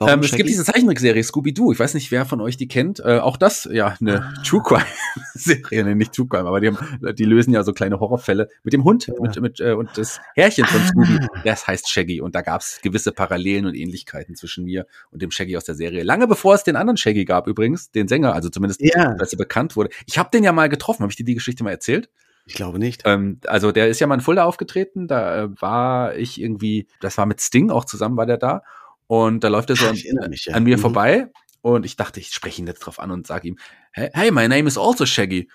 Ähm, 0.00 0.20
es 0.20 0.32
gibt 0.32 0.48
diese 0.48 0.64
Zeichentrickserie 0.64 1.22
Scooby-Doo. 1.22 1.72
Ich 1.72 1.78
weiß 1.78 1.94
nicht, 1.94 2.10
wer 2.10 2.26
von 2.26 2.40
euch 2.40 2.56
die 2.56 2.66
kennt. 2.66 2.98
Äh, 2.98 3.18
auch 3.18 3.36
das, 3.36 3.68
ja, 3.70 3.94
eine 4.00 4.22
ah. 4.22 4.42
True 4.44 4.60
Crime-Serie, 4.62 5.84
nee, 5.84 5.94
nicht 5.94 6.12
True 6.12 6.26
Crime, 6.28 6.48
aber 6.48 6.60
die, 6.60 6.68
haben, 6.68 7.14
die 7.14 7.24
lösen 7.24 7.52
ja 7.52 7.62
so 7.62 7.72
kleine 7.72 8.00
Horrorfälle 8.00 8.48
mit 8.64 8.72
dem 8.72 8.82
Hund 8.82 9.06
ja. 9.06 9.14
mit, 9.20 9.40
mit, 9.40 9.60
äh, 9.60 9.72
und 9.72 9.96
das 9.96 10.20
Herrchen 10.34 10.64
von 10.64 10.80
Scooby, 10.84 11.20
ah. 11.22 11.40
das 11.44 11.66
heißt 11.66 11.88
Shaggy. 11.88 12.20
Und 12.20 12.34
da 12.34 12.42
gab 12.42 12.60
es 12.60 12.80
gewisse 12.82 13.12
Parallelen 13.12 13.66
und 13.66 13.74
Ähnlichkeiten 13.74 14.34
zwischen 14.34 14.64
mir 14.64 14.86
und 15.12 15.22
dem 15.22 15.30
Shaggy 15.30 15.56
aus 15.56 15.64
der 15.64 15.76
Serie. 15.76 16.02
Lange 16.02 16.26
bevor 16.26 16.54
es 16.54 16.64
den 16.64 16.74
anderen 16.74 16.96
Shaggy 16.96 17.24
gab, 17.24 17.46
übrigens, 17.46 17.92
den 17.92 18.08
Sänger, 18.08 18.34
also 18.34 18.48
zumindest, 18.48 18.80
ja. 18.82 19.14
als 19.18 19.32
er 19.32 19.38
bekannt 19.38 19.76
wurde. 19.76 19.90
Ich 20.06 20.18
habe 20.18 20.30
den 20.32 20.42
ja 20.42 20.52
mal 20.52 20.68
getroffen. 20.68 21.02
Habe 21.02 21.12
ich 21.12 21.16
dir 21.16 21.24
die 21.24 21.34
Geschichte 21.34 21.62
mal 21.62 21.70
erzählt? 21.70 22.08
Ich 22.46 22.54
glaube 22.54 22.78
nicht. 22.78 23.02
Ähm, 23.06 23.38
also 23.46 23.72
der 23.72 23.88
ist 23.88 24.00
ja 24.00 24.06
mal 24.06 24.16
in 24.16 24.20
Fulda 24.20 24.44
aufgetreten. 24.44 25.06
Da 25.06 25.44
äh, 25.44 25.60
war 25.60 26.16
ich 26.16 26.40
irgendwie, 26.40 26.88
das 27.00 27.16
war 27.16 27.26
mit 27.26 27.40
Sting 27.40 27.70
auch 27.70 27.84
zusammen, 27.84 28.16
war 28.16 28.26
der 28.26 28.36
da. 28.36 28.62
Und 29.06 29.44
da 29.44 29.48
läuft 29.48 29.70
er 29.70 29.76
so 29.76 29.86
an, 29.86 29.94
mich, 30.30 30.46
ja. 30.46 30.54
an, 30.54 30.64
mir 30.64 30.76
mhm. 30.76 30.80
vorbei 30.80 31.28
und 31.60 31.86
ich 31.86 31.96
dachte, 31.96 32.20
ich 32.20 32.28
spreche 32.28 32.62
ihn 32.62 32.66
jetzt 32.66 32.80
drauf 32.80 32.98
an 32.98 33.10
und 33.10 33.26
sage 33.26 33.48
ihm, 33.48 33.58
hey, 33.92 34.30
my 34.30 34.48
name 34.48 34.66
is 34.66 34.78
also 34.78 35.06
Shaggy. 35.06 35.48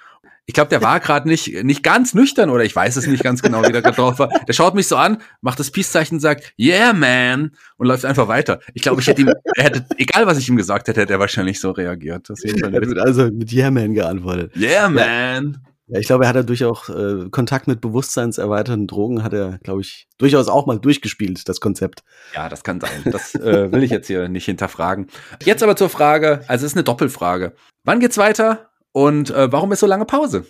Ich 0.45 0.53
glaube, 0.53 0.69
der 0.69 0.81
war 0.81 0.99
gerade 0.99 1.27
nicht, 1.27 1.63
nicht 1.63 1.83
ganz 1.83 2.13
nüchtern 2.13 2.49
oder 2.49 2.63
ich 2.63 2.75
weiß 2.75 2.95
es 2.95 3.07
nicht 3.07 3.23
ganz 3.23 3.41
genau, 3.41 3.61
wie 3.63 3.71
der 3.71 3.81
gerade 3.81 3.95
drauf 3.95 4.19
war. 4.19 4.29
Der 4.47 4.53
schaut 4.53 4.75
mich 4.75 4.87
so 4.87 4.95
an, 4.97 5.21
macht 5.41 5.59
das 5.59 5.71
Peace-Zeichen, 5.71 6.19
sagt, 6.19 6.53
yeah, 6.59 6.93
man, 6.93 7.51
und 7.77 7.87
läuft 7.87 8.05
einfach 8.05 8.27
weiter. 8.27 8.59
Ich 8.73 8.81
glaube, 8.81 9.01
ich 9.01 9.07
hätte 9.07 9.21
ihm, 9.21 9.33
er 9.55 9.63
hätte, 9.63 9.85
egal 9.97 10.25
was 10.25 10.37
ich 10.37 10.49
ihm 10.49 10.57
gesagt 10.57 10.87
hätte, 10.87 11.01
hätte 11.01 11.13
er 11.13 11.19
wahrscheinlich 11.19 11.59
so 11.59 11.71
reagiert. 11.71 12.29
Das 12.29 12.43
er 12.43 12.71
wird 12.71 12.97
also 12.97 13.25
mit 13.25 13.51
Yeah, 13.51 13.71
man 13.71 13.93
geantwortet. 13.93 14.55
Yeah, 14.55 14.89
man. 14.89 15.59
Ja, 15.89 15.99
ich 15.99 16.05
glaube, 16.05 16.25
er 16.25 16.29
hat 16.29 16.35
ja 16.35 16.43
durchaus 16.43 16.87
äh, 16.89 17.29
Kontakt 17.31 17.67
mit 17.67 17.81
bewusstseinserweiternden 17.81 18.87
Drogen, 18.87 19.23
hat 19.23 19.33
er, 19.33 19.57
glaube 19.63 19.81
ich, 19.81 20.07
durchaus 20.19 20.47
auch 20.47 20.67
mal 20.67 20.79
durchgespielt, 20.79 21.49
das 21.49 21.59
Konzept. 21.59 22.03
Ja, 22.35 22.47
das 22.47 22.63
kann 22.63 22.79
sein. 22.79 22.89
Das 23.05 23.33
äh, 23.35 23.71
will 23.71 23.81
ich 23.81 23.89
jetzt 23.89 24.07
hier 24.07 24.29
nicht 24.29 24.45
hinterfragen. 24.45 25.07
Jetzt 25.43 25.63
aber 25.63 25.75
zur 25.75 25.89
Frage, 25.89 26.41
also 26.47 26.65
es 26.65 26.71
ist 26.71 26.77
eine 26.77 26.83
Doppelfrage. 26.83 27.53
Wann 27.83 27.99
geht's 27.99 28.17
weiter 28.19 28.69
und 28.91 29.31
äh, 29.31 29.51
warum 29.51 29.71
ist 29.71 29.79
so 29.79 29.87
lange 29.87 30.05
Pause? 30.05 30.45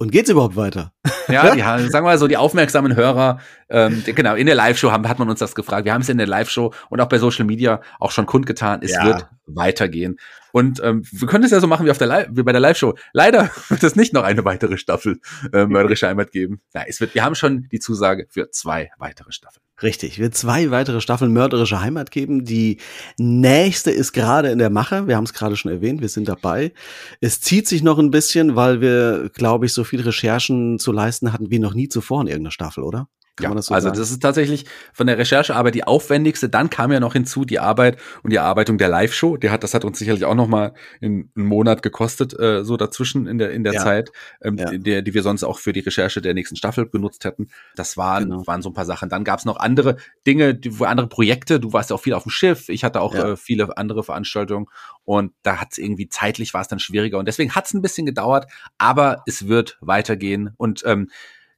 Und 0.00 0.12
geht's 0.12 0.30
überhaupt 0.30 0.56
weiter? 0.56 0.94
Ja, 1.28 1.50
die, 1.54 1.60
sagen 1.60 1.92
wir 1.92 2.00
mal 2.00 2.16
so, 2.16 2.26
die 2.26 2.38
aufmerksamen 2.38 2.96
Hörer, 2.96 3.38
ähm, 3.68 4.02
genau, 4.06 4.34
in 4.34 4.46
der 4.46 4.54
Live-Show 4.54 4.90
haben, 4.90 5.06
hat 5.06 5.18
man 5.18 5.28
uns 5.28 5.40
das 5.40 5.54
gefragt. 5.54 5.84
Wir 5.84 5.92
haben 5.92 6.00
es 6.00 6.08
in 6.08 6.16
der 6.16 6.26
Live-Show 6.26 6.72
und 6.88 7.00
auch 7.02 7.08
bei 7.08 7.18
Social 7.18 7.44
Media 7.44 7.82
auch 7.98 8.10
schon 8.10 8.24
kundgetan. 8.24 8.80
Es 8.82 8.92
ja. 8.92 9.04
wird 9.04 9.26
weitergehen. 9.44 10.18
Und 10.52 10.82
ähm, 10.82 11.04
wir 11.12 11.28
können 11.28 11.44
es 11.44 11.50
ja 11.50 11.60
so 11.60 11.66
machen 11.66 11.84
wie 11.84 11.90
auf 11.90 11.98
der 11.98 12.06
Live 12.06 12.28
wie 12.30 12.42
bei 12.42 12.52
der 12.52 12.62
Live-Show. 12.62 12.94
Leider 13.12 13.50
wird 13.68 13.82
es 13.82 13.94
nicht 13.94 14.14
noch 14.14 14.24
eine 14.24 14.42
weitere 14.46 14.78
Staffel 14.78 15.20
äh, 15.52 15.66
Mörderische 15.66 16.08
Heimat 16.08 16.32
geben. 16.32 16.62
Ja, 16.72 16.84
es 16.88 16.98
wird, 17.02 17.14
wir 17.14 17.22
haben 17.22 17.34
schon 17.34 17.68
die 17.70 17.78
Zusage 17.78 18.26
für 18.30 18.50
zwei 18.50 18.90
weitere 18.96 19.32
Staffeln. 19.32 19.62
Richtig, 19.82 20.18
wird 20.18 20.34
zwei 20.34 20.70
weitere 20.70 21.00
Staffeln 21.00 21.32
Mörderische 21.32 21.80
Heimat 21.80 22.10
geben. 22.10 22.44
Die 22.44 22.76
nächste 23.18 23.90
ist 23.90 24.12
gerade 24.12 24.50
in 24.50 24.58
der 24.58 24.68
Mache. 24.68 25.06
Wir 25.06 25.16
haben 25.16 25.24
es 25.24 25.32
gerade 25.32 25.56
schon 25.56 25.72
erwähnt, 25.72 26.02
wir 26.02 26.10
sind 26.10 26.28
dabei. 26.28 26.72
Es 27.20 27.40
zieht 27.40 27.66
sich 27.66 27.82
noch 27.82 27.98
ein 27.98 28.10
bisschen, 28.10 28.56
weil 28.56 28.82
wir, 28.82 29.30
glaube 29.32 29.66
ich, 29.66 29.72
so 29.72 29.84
viel 29.84 30.02
Recherchen 30.02 30.78
zu 30.78 30.92
leisten 30.92 31.32
hatten 31.32 31.50
wie 31.50 31.58
noch 31.58 31.72
nie 31.72 31.88
zuvor 31.88 32.20
in 32.20 32.26
irgendeiner 32.26 32.50
Staffel, 32.50 32.84
oder? 32.84 33.08
Kann 33.40 33.52
ja, 33.52 33.56
das 33.56 33.66
so 33.66 33.74
also 33.74 33.88
sagen? 33.88 33.98
das 33.98 34.10
ist 34.10 34.20
tatsächlich 34.20 34.66
von 34.92 35.06
der 35.06 35.18
Recherchearbeit 35.18 35.74
die 35.74 35.84
aufwendigste. 35.84 36.48
Dann 36.48 36.70
kam 36.70 36.92
ja 36.92 37.00
noch 37.00 37.12
hinzu 37.12 37.44
die 37.44 37.58
Arbeit 37.58 37.98
und 38.22 38.30
die 38.30 38.36
Erarbeitung 38.36 38.78
der 38.78 38.88
Live-Show. 38.88 39.36
Die 39.36 39.50
hat, 39.50 39.64
das 39.64 39.74
hat 39.74 39.84
uns 39.84 39.98
sicherlich 39.98 40.24
auch 40.24 40.34
noch 40.34 40.48
mal 40.48 40.74
in 41.00 41.30
einen 41.36 41.46
Monat 41.46 41.82
gekostet, 41.82 42.38
äh, 42.38 42.64
so 42.64 42.76
dazwischen 42.76 43.26
in 43.26 43.38
der 43.38 43.50
in 43.50 43.64
der 43.64 43.74
ja. 43.74 43.82
Zeit, 43.82 44.12
ähm, 44.42 44.56
ja. 44.58 44.70
der, 44.70 45.02
die 45.02 45.14
wir 45.14 45.22
sonst 45.22 45.44
auch 45.44 45.58
für 45.58 45.72
die 45.72 45.80
Recherche 45.80 46.20
der 46.20 46.34
nächsten 46.34 46.56
Staffel 46.56 46.86
benutzt 46.86 47.24
hätten. 47.24 47.48
Das 47.76 47.96
waren 47.96 48.30
genau. 48.30 48.46
waren 48.46 48.62
so 48.62 48.70
ein 48.70 48.74
paar 48.74 48.84
Sachen. 48.84 49.08
Dann 49.08 49.24
gab 49.24 49.38
es 49.38 49.44
noch 49.44 49.58
andere 49.58 49.96
Dinge, 50.26 50.54
die, 50.54 50.78
wo 50.78 50.84
andere 50.84 51.08
Projekte. 51.08 51.60
Du 51.60 51.72
warst 51.72 51.90
ja 51.90 51.96
auch 51.96 52.00
viel 52.00 52.14
auf 52.14 52.24
dem 52.24 52.30
Schiff. 52.30 52.68
Ich 52.68 52.84
hatte 52.84 53.00
auch 53.00 53.14
äh, 53.14 53.36
viele 53.36 53.76
andere 53.76 54.04
Veranstaltungen 54.04 54.66
und 55.04 55.32
da 55.42 55.56
hat 55.56 55.72
es 55.72 55.78
irgendwie 55.78 56.08
zeitlich 56.08 56.54
war 56.54 56.60
es 56.60 56.68
dann 56.68 56.78
schwieriger 56.78 57.18
und 57.18 57.26
deswegen 57.26 57.54
hat 57.54 57.66
es 57.66 57.74
ein 57.74 57.82
bisschen 57.82 58.06
gedauert. 58.06 58.46
Aber 58.78 59.22
es 59.26 59.48
wird 59.48 59.78
weitergehen 59.80 60.54
und 60.56 60.82
ähm, 60.86 61.10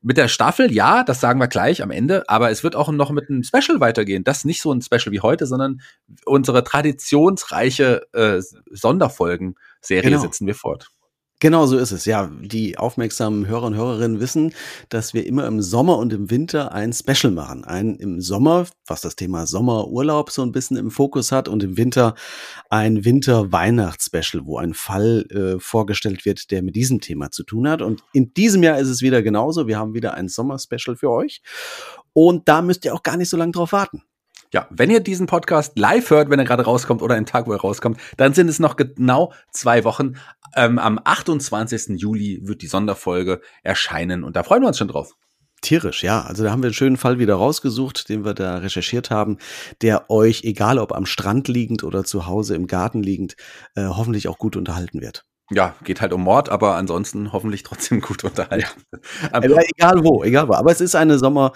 mit 0.03 0.17
der 0.17 0.29
Staffel, 0.29 0.73
ja, 0.73 1.05
das 1.05 1.21
sagen 1.21 1.41
wir 1.41 1.49
gleich 1.49 1.83
am 1.83 1.91
Ende, 1.91 2.29
aber 2.29 2.51
es 2.51 2.65
wird 2.65 2.77
auch 2.77 2.91
noch 2.91 3.11
mit 3.11 3.31
einem 3.31 3.45
Special 3.45 3.81
weitergehen. 3.81 4.25
Das 4.25 4.39
ist 4.39 4.45
nicht 4.45 4.61
so 4.61 4.73
ein 4.73 4.83
Special 4.83 5.13
wie 5.13 5.21
heute, 5.21 5.47
sondern 5.47 5.81
unsere 6.25 6.65
traditionsreiche 6.65 8.03
äh, 8.13 8.43
Sonderfolgen-Serie 8.71 10.11
genau. 10.11 10.23
setzen 10.23 10.47
wir 10.47 10.57
fort. 10.57 10.89
Genau 11.43 11.67
so 11.67 11.77
ist 11.77 11.91
es. 11.91 12.05
Ja, 12.05 12.31
die 12.41 12.79
aufmerksamen 12.79 13.49
Hörer 13.49 13.65
und 13.65 13.75
Hörerinnen 13.75 14.21
wissen, 14.21 14.55
dass 14.91 15.13
wir 15.13 15.27
immer 15.27 15.45
im 15.49 15.61
Sommer 15.61 15.99
und 15.99 16.13
im 16.13 16.31
Winter 16.31 16.71
ein 16.71 16.93
Special 16.93 17.33
machen. 17.33 17.65
Ein 17.65 17.97
im 17.97 18.21
Sommer, 18.21 18.67
was 18.87 19.01
das 19.01 19.17
Thema 19.17 19.45
Sommerurlaub 19.49 20.31
so 20.31 20.43
ein 20.43 20.53
bisschen 20.53 20.77
im 20.77 20.93
Fokus 20.93 21.33
hat 21.33 21.49
und 21.49 21.65
im 21.65 21.77
Winter 21.77 22.15
ein 22.71 23.05
Winter-Weihnachts-Special, 23.05 24.47
wo 24.47 24.59
ein 24.59 24.73
Fall 24.73 25.27
äh, 25.31 25.59
vorgestellt 25.59 26.25
wird, 26.25 26.53
der 26.53 26.63
mit 26.63 26.77
diesem 26.77 27.01
Thema 27.01 27.33
zu 27.33 27.43
tun 27.43 27.69
hat. 27.69 27.83
Und 27.83 28.05
in 28.13 28.33
diesem 28.35 28.63
Jahr 28.63 28.79
ist 28.79 28.87
es 28.87 29.03
wieder 29.03 29.21
genauso. 29.21 29.67
Wir 29.67 29.81
haben 29.81 29.95
wieder 29.95 30.15
ein 30.15 30.29
Sommer-Special 30.29 30.95
für 30.95 31.11
euch. 31.11 31.43
Und 32.13 32.49
da 32.49 32.63
müsst 32.63 32.85
ihr 32.85 32.95
auch 32.95 33.03
gar 33.03 33.17
nicht 33.17 33.31
so 33.31 33.37
lange 33.37 33.51
drauf 33.51 33.73
warten. 33.73 34.05
Ja, 34.53 34.67
wenn 34.71 34.91
ihr 34.91 35.01
diesen 35.01 35.27
Podcast 35.27 35.79
live 35.79 36.11
hört, 36.11 36.29
wenn 36.29 36.39
er 36.39 36.45
gerade 36.45 36.65
rauskommt 36.65 37.01
oder 37.01 37.15
einen 37.15 37.25
Tag, 37.25 37.47
wo 37.47 37.53
er 37.53 37.61
rauskommt, 37.61 37.99
dann 38.19 38.35
sind 38.35 38.49
es 38.49 38.59
noch 38.59 38.77
genau 38.77 39.33
zwei 39.51 39.85
Wochen. 39.85 40.15
Ähm, 40.55 40.79
am 40.79 41.01
28. 41.03 41.99
Juli 42.01 42.41
wird 42.43 42.61
die 42.61 42.67
Sonderfolge 42.67 43.41
erscheinen 43.63 44.25
und 44.25 44.37
da 44.37 44.43
freuen 44.43 44.63
wir 44.63 44.69
uns 44.69 44.77
schon 44.77 44.89
drauf. 44.89 45.15
Tierisch, 45.63 46.03
ja. 46.03 46.23
Also 46.23 46.45
da 46.45 46.51
haben 46.51 46.63
wir 46.63 46.67
einen 46.67 46.75
schönen 46.75 46.97
Fall 46.97 47.19
wieder 47.19 47.37
rausgesucht, 47.37 48.09
den 48.09 48.25
wir 48.25 48.35
da 48.35 48.59
recherchiert 48.59 49.11
haben, 49.11 49.39
der 49.81 50.11
euch, 50.11 50.43
egal 50.45 50.79
ob 50.79 50.93
am 50.93 51.07
Strand 51.07 51.49
liegend 51.49 51.85
oder 51.85 52.05
zu 52.05 52.27
Hause 52.27 52.55
im 52.55 52.67
Garten 52.67 53.03
liegend, 53.03 53.37
äh, 53.75 53.87
hoffentlich 53.87 54.29
auch 54.29 54.39
gut 54.39 54.57
unterhalten 54.57 55.01
wird 55.01 55.25
ja, 55.53 55.75
geht 55.85 56.01
halt 56.01 56.13
um 56.13 56.23
Mord, 56.23 56.49
aber 56.49 56.77
ansonsten 56.77 57.33
hoffentlich 57.33 57.63
trotzdem 57.63 58.01
gut 58.01 58.25
unterhalten. 58.25 58.67
Ja. 59.33 59.41
egal 59.43 60.05
wo, 60.05 60.25
egal 60.25 60.49
wo. 60.49 60.55
Aber 60.55 60.71
es 60.71 60.81
ist 60.81 60.95
eine 60.95 61.19
Sommer, 61.19 61.53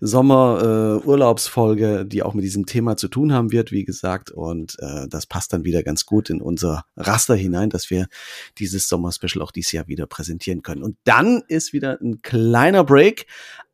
Sommer 0.00 1.00
äh, 1.02 1.06
Urlaubsfolge, 1.06 2.04
die 2.06 2.22
auch 2.22 2.34
mit 2.34 2.44
diesem 2.44 2.66
Thema 2.66 2.96
zu 2.96 3.08
tun 3.08 3.32
haben 3.32 3.52
wird, 3.52 3.72
wie 3.72 3.84
gesagt. 3.84 4.30
Und 4.30 4.76
äh, 4.80 5.08
das 5.08 5.26
passt 5.26 5.52
dann 5.52 5.64
wieder 5.64 5.82
ganz 5.82 6.06
gut 6.06 6.30
in 6.30 6.40
unser 6.40 6.84
Raster 6.96 7.34
hinein, 7.34 7.70
dass 7.70 7.90
wir 7.90 8.06
dieses 8.58 8.88
Sommer-Special 8.88 9.42
auch 9.42 9.52
dieses 9.52 9.72
Jahr 9.72 9.86
wieder 9.88 10.06
präsentieren 10.06 10.62
können. 10.62 10.82
Und 10.82 10.96
dann 11.04 11.42
ist 11.48 11.72
wieder 11.72 11.98
ein 12.00 12.22
kleiner 12.22 12.84
Break. 12.84 13.26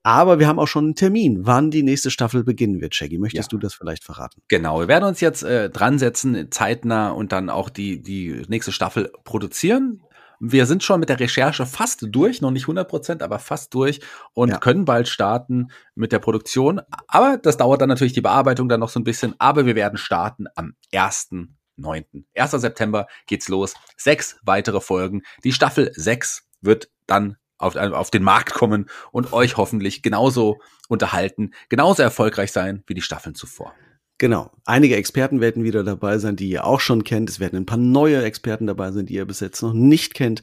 Aber 0.03 0.39
wir 0.39 0.49
haben 0.49 0.59
auch 0.59 0.67
schon 0.67 0.85
einen 0.87 0.95
Termin, 0.95 1.47
wann 1.47 1.71
die 1.71 1.83
nächste 1.83 2.11
Staffel 2.11 2.43
beginnen 2.43 2.81
wird. 2.81 2.95
Shaggy, 2.95 3.19
möchtest 3.19 3.53
ja. 3.53 3.57
du 3.57 3.63
das 3.63 3.75
vielleicht 3.75 4.03
verraten? 4.03 4.43
Genau, 4.49 4.81
wir 4.81 4.89
werden 4.89 5.05
uns 5.05 5.21
jetzt 5.21 5.43
äh, 5.45 5.71
dran 5.71 5.99
setzen, 5.99 6.51
zeitnah 6.51 7.11
und 7.11 7.31
dann 7.33 7.51
auch 7.51 7.71
die, 7.71 8.03
die 8.03 8.43
nächste 8.49 8.73
Staffel 8.73 9.13
produzieren. 9.25 10.03
Wir 10.41 10.67
sind 10.67 10.83
schon 10.83 10.99
mit 10.99 11.09
der 11.09 11.21
Recherche 11.21 11.67
fast 11.67 12.05
durch, 12.11 12.41
noch 12.41 12.51
nicht 12.51 12.65
100 12.65 12.89
Prozent, 12.89 13.23
aber 13.23 13.39
fast 13.39 13.73
durch 13.75 14.01
und 14.33 14.49
ja. 14.49 14.59
können 14.59 14.85
bald 14.85 15.07
starten 15.07 15.69
mit 15.95 16.11
der 16.11 16.19
Produktion. 16.19 16.81
Aber 17.07 17.39
das 17.39 17.57
dauert 17.57 17.81
dann 17.81 17.89
natürlich 17.89 18.13
die 18.13 18.23
Bearbeitung 18.23 18.69
dann 18.69 18.81
noch 18.81 18.89
so 18.89 18.99
ein 18.99 19.05
bisschen. 19.05 19.37
Aber 19.39 19.67
wir 19.67 19.77
werden 19.77 19.99
starten 19.99 20.47
am 20.57 20.75
1. 20.93 21.31
9. 21.77 22.05
1. 22.37 22.51
September 22.51 23.07
geht's 23.29 23.49
los. 23.49 23.75
Sechs 23.97 24.37
weitere 24.43 24.81
Folgen. 24.81 25.23
Die 25.45 25.53
Staffel 25.53 25.93
6 25.95 26.49
wird 26.61 26.91
dann 27.07 27.37
auf, 27.63 27.77
auf 27.77 28.11
den 28.11 28.23
Markt 28.23 28.55
kommen 28.55 28.87
und 29.11 29.33
euch 29.33 29.57
hoffentlich 29.57 30.03
genauso 30.03 30.61
unterhalten, 30.89 31.53
genauso 31.69 32.03
erfolgreich 32.03 32.53
sein 32.53 32.83
wie 32.87 32.95
die 32.95 33.03
Staffeln 33.03 33.35
zuvor. 33.35 33.75
Genau. 34.23 34.53
Einige 34.67 34.95
Experten 34.95 35.41
werden 35.41 35.65
wieder 35.65 35.83
dabei 35.83 36.19
sein, 36.19 36.37
die 36.37 36.49
ihr 36.49 36.65
auch 36.65 36.79
schon 36.79 37.03
kennt. 37.03 37.29
Es 37.29 37.41
werden 37.41 37.57
ein 37.57 37.67
paar 37.67 37.77
neue 37.77 38.23
Experten 38.23 38.69
dabei 38.69 38.93
sein, 38.93 39.05
die 39.05 39.15
ihr 39.15 39.25
bis 39.25 39.41
jetzt 39.41 39.61
noch 39.63 39.73
nicht 39.73 40.15
kennt. 40.15 40.43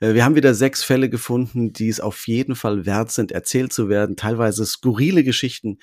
Äh, 0.00 0.14
wir 0.14 0.24
haben 0.24 0.34
wieder 0.34 0.52
sechs 0.52 0.82
Fälle 0.82 1.08
gefunden, 1.08 1.72
die 1.72 1.88
es 1.88 2.00
auf 2.00 2.26
jeden 2.26 2.56
Fall 2.56 2.86
wert 2.86 3.12
sind, 3.12 3.30
erzählt 3.30 3.72
zu 3.72 3.88
werden. 3.88 4.16
Teilweise 4.16 4.66
skurrile 4.66 5.22
Geschichten, 5.22 5.78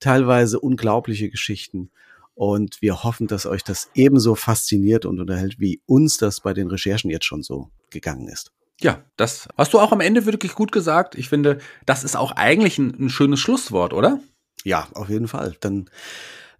teilweise 0.00 0.58
unglaubliche 0.58 1.30
Geschichten. 1.30 1.92
Und 2.34 2.82
wir 2.82 3.04
hoffen, 3.04 3.28
dass 3.28 3.46
euch 3.46 3.62
das 3.62 3.90
ebenso 3.94 4.34
fasziniert 4.34 5.06
und 5.06 5.20
unterhält, 5.20 5.60
wie 5.60 5.80
uns 5.86 6.18
das 6.18 6.40
bei 6.40 6.52
den 6.52 6.66
Recherchen 6.66 7.10
jetzt 7.10 7.26
schon 7.26 7.44
so 7.44 7.70
gegangen 7.90 8.26
ist. 8.26 8.50
Ja, 8.80 9.02
das 9.16 9.48
hast 9.56 9.74
du 9.74 9.80
auch 9.80 9.92
am 9.92 10.00
Ende 10.00 10.24
wirklich 10.26 10.54
gut 10.54 10.70
gesagt. 10.70 11.16
Ich 11.16 11.28
finde, 11.28 11.58
das 11.84 12.04
ist 12.04 12.16
auch 12.16 12.32
eigentlich 12.32 12.78
ein, 12.78 12.94
ein 12.98 13.10
schönes 13.10 13.40
Schlusswort, 13.40 13.92
oder? 13.92 14.20
Ja, 14.64 14.86
auf 14.94 15.08
jeden 15.08 15.28
Fall. 15.28 15.56
Dann 15.60 15.90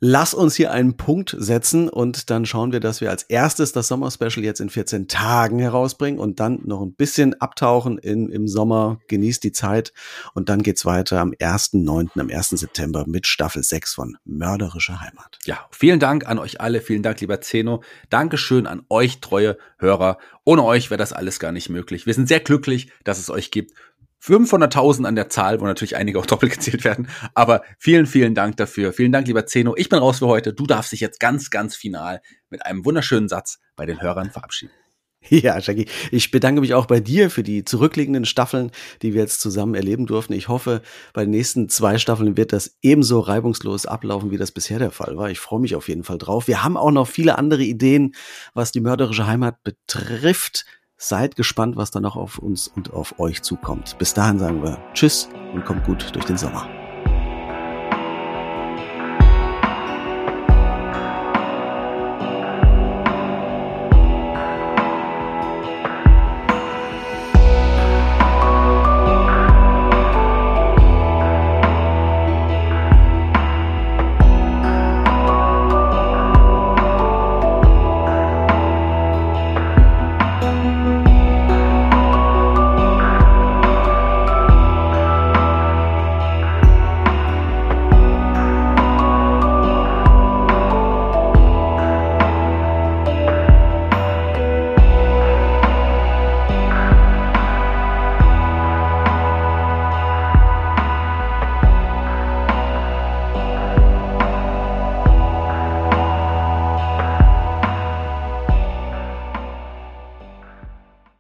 lass 0.01 0.35
uns 0.35 0.55
hier 0.55 0.73
einen 0.73 0.97
Punkt 0.97 1.35
setzen 1.39 1.89
und 1.89 2.31
dann 2.31 2.47
schauen 2.47 2.73
wir, 2.73 2.81
dass 2.81 3.01
wir 3.01 3.11
als 3.11 3.25
erstes 3.25 3.73
das 3.73 3.89
Sommer-Special 3.89 4.45
jetzt 4.45 4.61
in 4.61 4.71
14 4.71 5.09
Tagen 5.09 5.59
herausbringen 5.59 6.21
und 6.21 6.41
dann 6.41 6.61
noch 6.65 6.83
ein 6.83 6.95
bisschen 6.95 7.41
abtauchen 7.41 7.99
in, 7.99 8.29
im 8.31 8.49
Sommer. 8.49 9.01
Genießt 9.09 9.43
die 9.45 9.53
Zeit 9.53 9.93
und 10.35 10.49
dann 10.49 10.63
geht's 10.63 10.85
weiter 10.85 11.21
am 11.21 11.31
1.9., 11.31 12.19
am 12.19 12.31
1. 12.31 12.51
September 12.51 13.05
mit 13.07 13.27
Staffel 13.27 13.63
6 13.63 13.95
von 13.95 14.17
Mörderische 14.25 15.01
Heimat. 15.01 15.39
Ja, 15.45 15.67
vielen 15.71 16.01
Dank 16.01 16.27
an 16.27 16.39
euch 16.39 16.61
alle. 16.61 16.81
Vielen 16.81 17.03
Dank, 17.03 17.21
lieber 17.21 17.41
Zeno. 17.41 17.83
Dankeschön 18.11 18.67
an 18.67 18.83
euch, 18.89 19.21
treue 19.21 19.59
Hörer. 19.79 20.19
Ohne 20.45 20.65
euch 20.65 20.91
wäre 20.91 20.99
das 20.99 21.13
alles 21.13 21.41
gar 21.41 21.53
nicht 21.53 21.69
möglich. 21.69 22.07
Wir 22.07 22.15
sind 22.15 22.29
sehr 22.29 22.41
glücklich, 22.41 22.91
dass 23.05 23.19
es 23.19 23.31
euch 23.31 23.51
gibt. 23.51 23.73
500.000 24.23 25.05
an 25.05 25.15
der 25.15 25.29
Zahl, 25.29 25.61
wo 25.61 25.65
natürlich 25.65 25.97
einige 25.97 26.19
auch 26.19 26.27
doppelt 26.27 26.53
gezählt 26.53 26.85
werden. 26.85 27.09
Aber 27.35 27.63
vielen, 27.79 28.07
vielen 28.07 28.35
Dank 28.35 28.57
dafür. 28.57 28.93
Vielen 28.93 29.13
Dank, 29.13 29.27
lieber 29.27 29.47
Zeno. 29.47 29.75
Ich 29.77 29.89
bin 29.89 29.99
raus 29.99 30.19
für 30.19 30.27
heute. 30.27 30.53
Du 30.53 30.67
darfst 30.67 30.93
dich 30.93 31.01
jetzt 31.01 31.21
ganz, 31.21 31.51
ganz 31.51 31.77
final 31.77 32.21
mit 32.51 32.65
einem 32.65 32.85
wunderschönen 32.85 33.29
Satz 33.29 33.59
bei 33.77 33.87
den 33.87 34.01
Hörern 34.01 34.31
verabschieden. 34.31 34.73
Ja, 35.31 35.59
Jackie, 35.59 35.87
ich 36.11 36.31
bedanke 36.31 36.61
mich 36.61 36.75
auch 36.75 36.87
bei 36.87 37.01
dir 37.01 37.31
für 37.31 37.43
die 37.43 37.65
zurückliegenden 37.65 38.25
Staffeln, 38.25 38.71
die 39.03 39.15
wir 39.15 39.23
jetzt 39.23 39.41
zusammen 39.41 39.75
erleben 39.75 40.07
durften. 40.07 40.33
Ich 40.33 40.49
hoffe, 40.49 40.83
bei 41.13 41.23
den 41.23 41.31
nächsten 41.31 41.69
zwei 41.69 41.99
Staffeln 41.99 42.37
wird 42.37 42.53
das 42.53 42.77
ebenso 42.83 43.21
reibungslos 43.21 43.87
ablaufen, 43.87 44.31
wie 44.31 44.37
das 44.37 44.53
bisher 44.53 44.79
der 44.79 44.91
Fall 44.91 45.17
war. 45.17 45.31
Ich 45.31 45.41
freue 45.41 45.61
mich 45.61 45.75
auf 45.75 45.89
jeden 45.89 46.05
Fall 46.05 46.19
drauf. 46.19 46.49
Wir 46.49 46.63
haben 46.63 46.77
auch 46.77 46.91
noch 46.91 47.09
viele 47.09 47.37
andere 47.37 47.63
Ideen, 47.63 48.15
was 48.55 48.73
die 48.73 48.81
mörderische 48.81 49.27
Heimat 49.27 49.63
betrifft. 49.63 50.65
Seid 51.01 51.37
gespannt, 51.37 51.77
was 51.77 51.93
da 51.93 52.01
noch 52.01 52.17
auf 52.17 52.39
uns 52.39 52.67
und 52.67 52.93
auf 52.93 53.21
euch 53.21 53.43
zukommt. 53.43 53.97
Bis 53.99 54.15
dahin 54.15 54.41
sagen 54.41 54.65
wir 54.65 54.79
Tschüss 54.95 55.29
und 55.55 55.65
kommt 55.65 55.85
gut 55.85 56.13
durch 56.13 56.25
den 56.25 56.37
Sommer. 56.37 56.69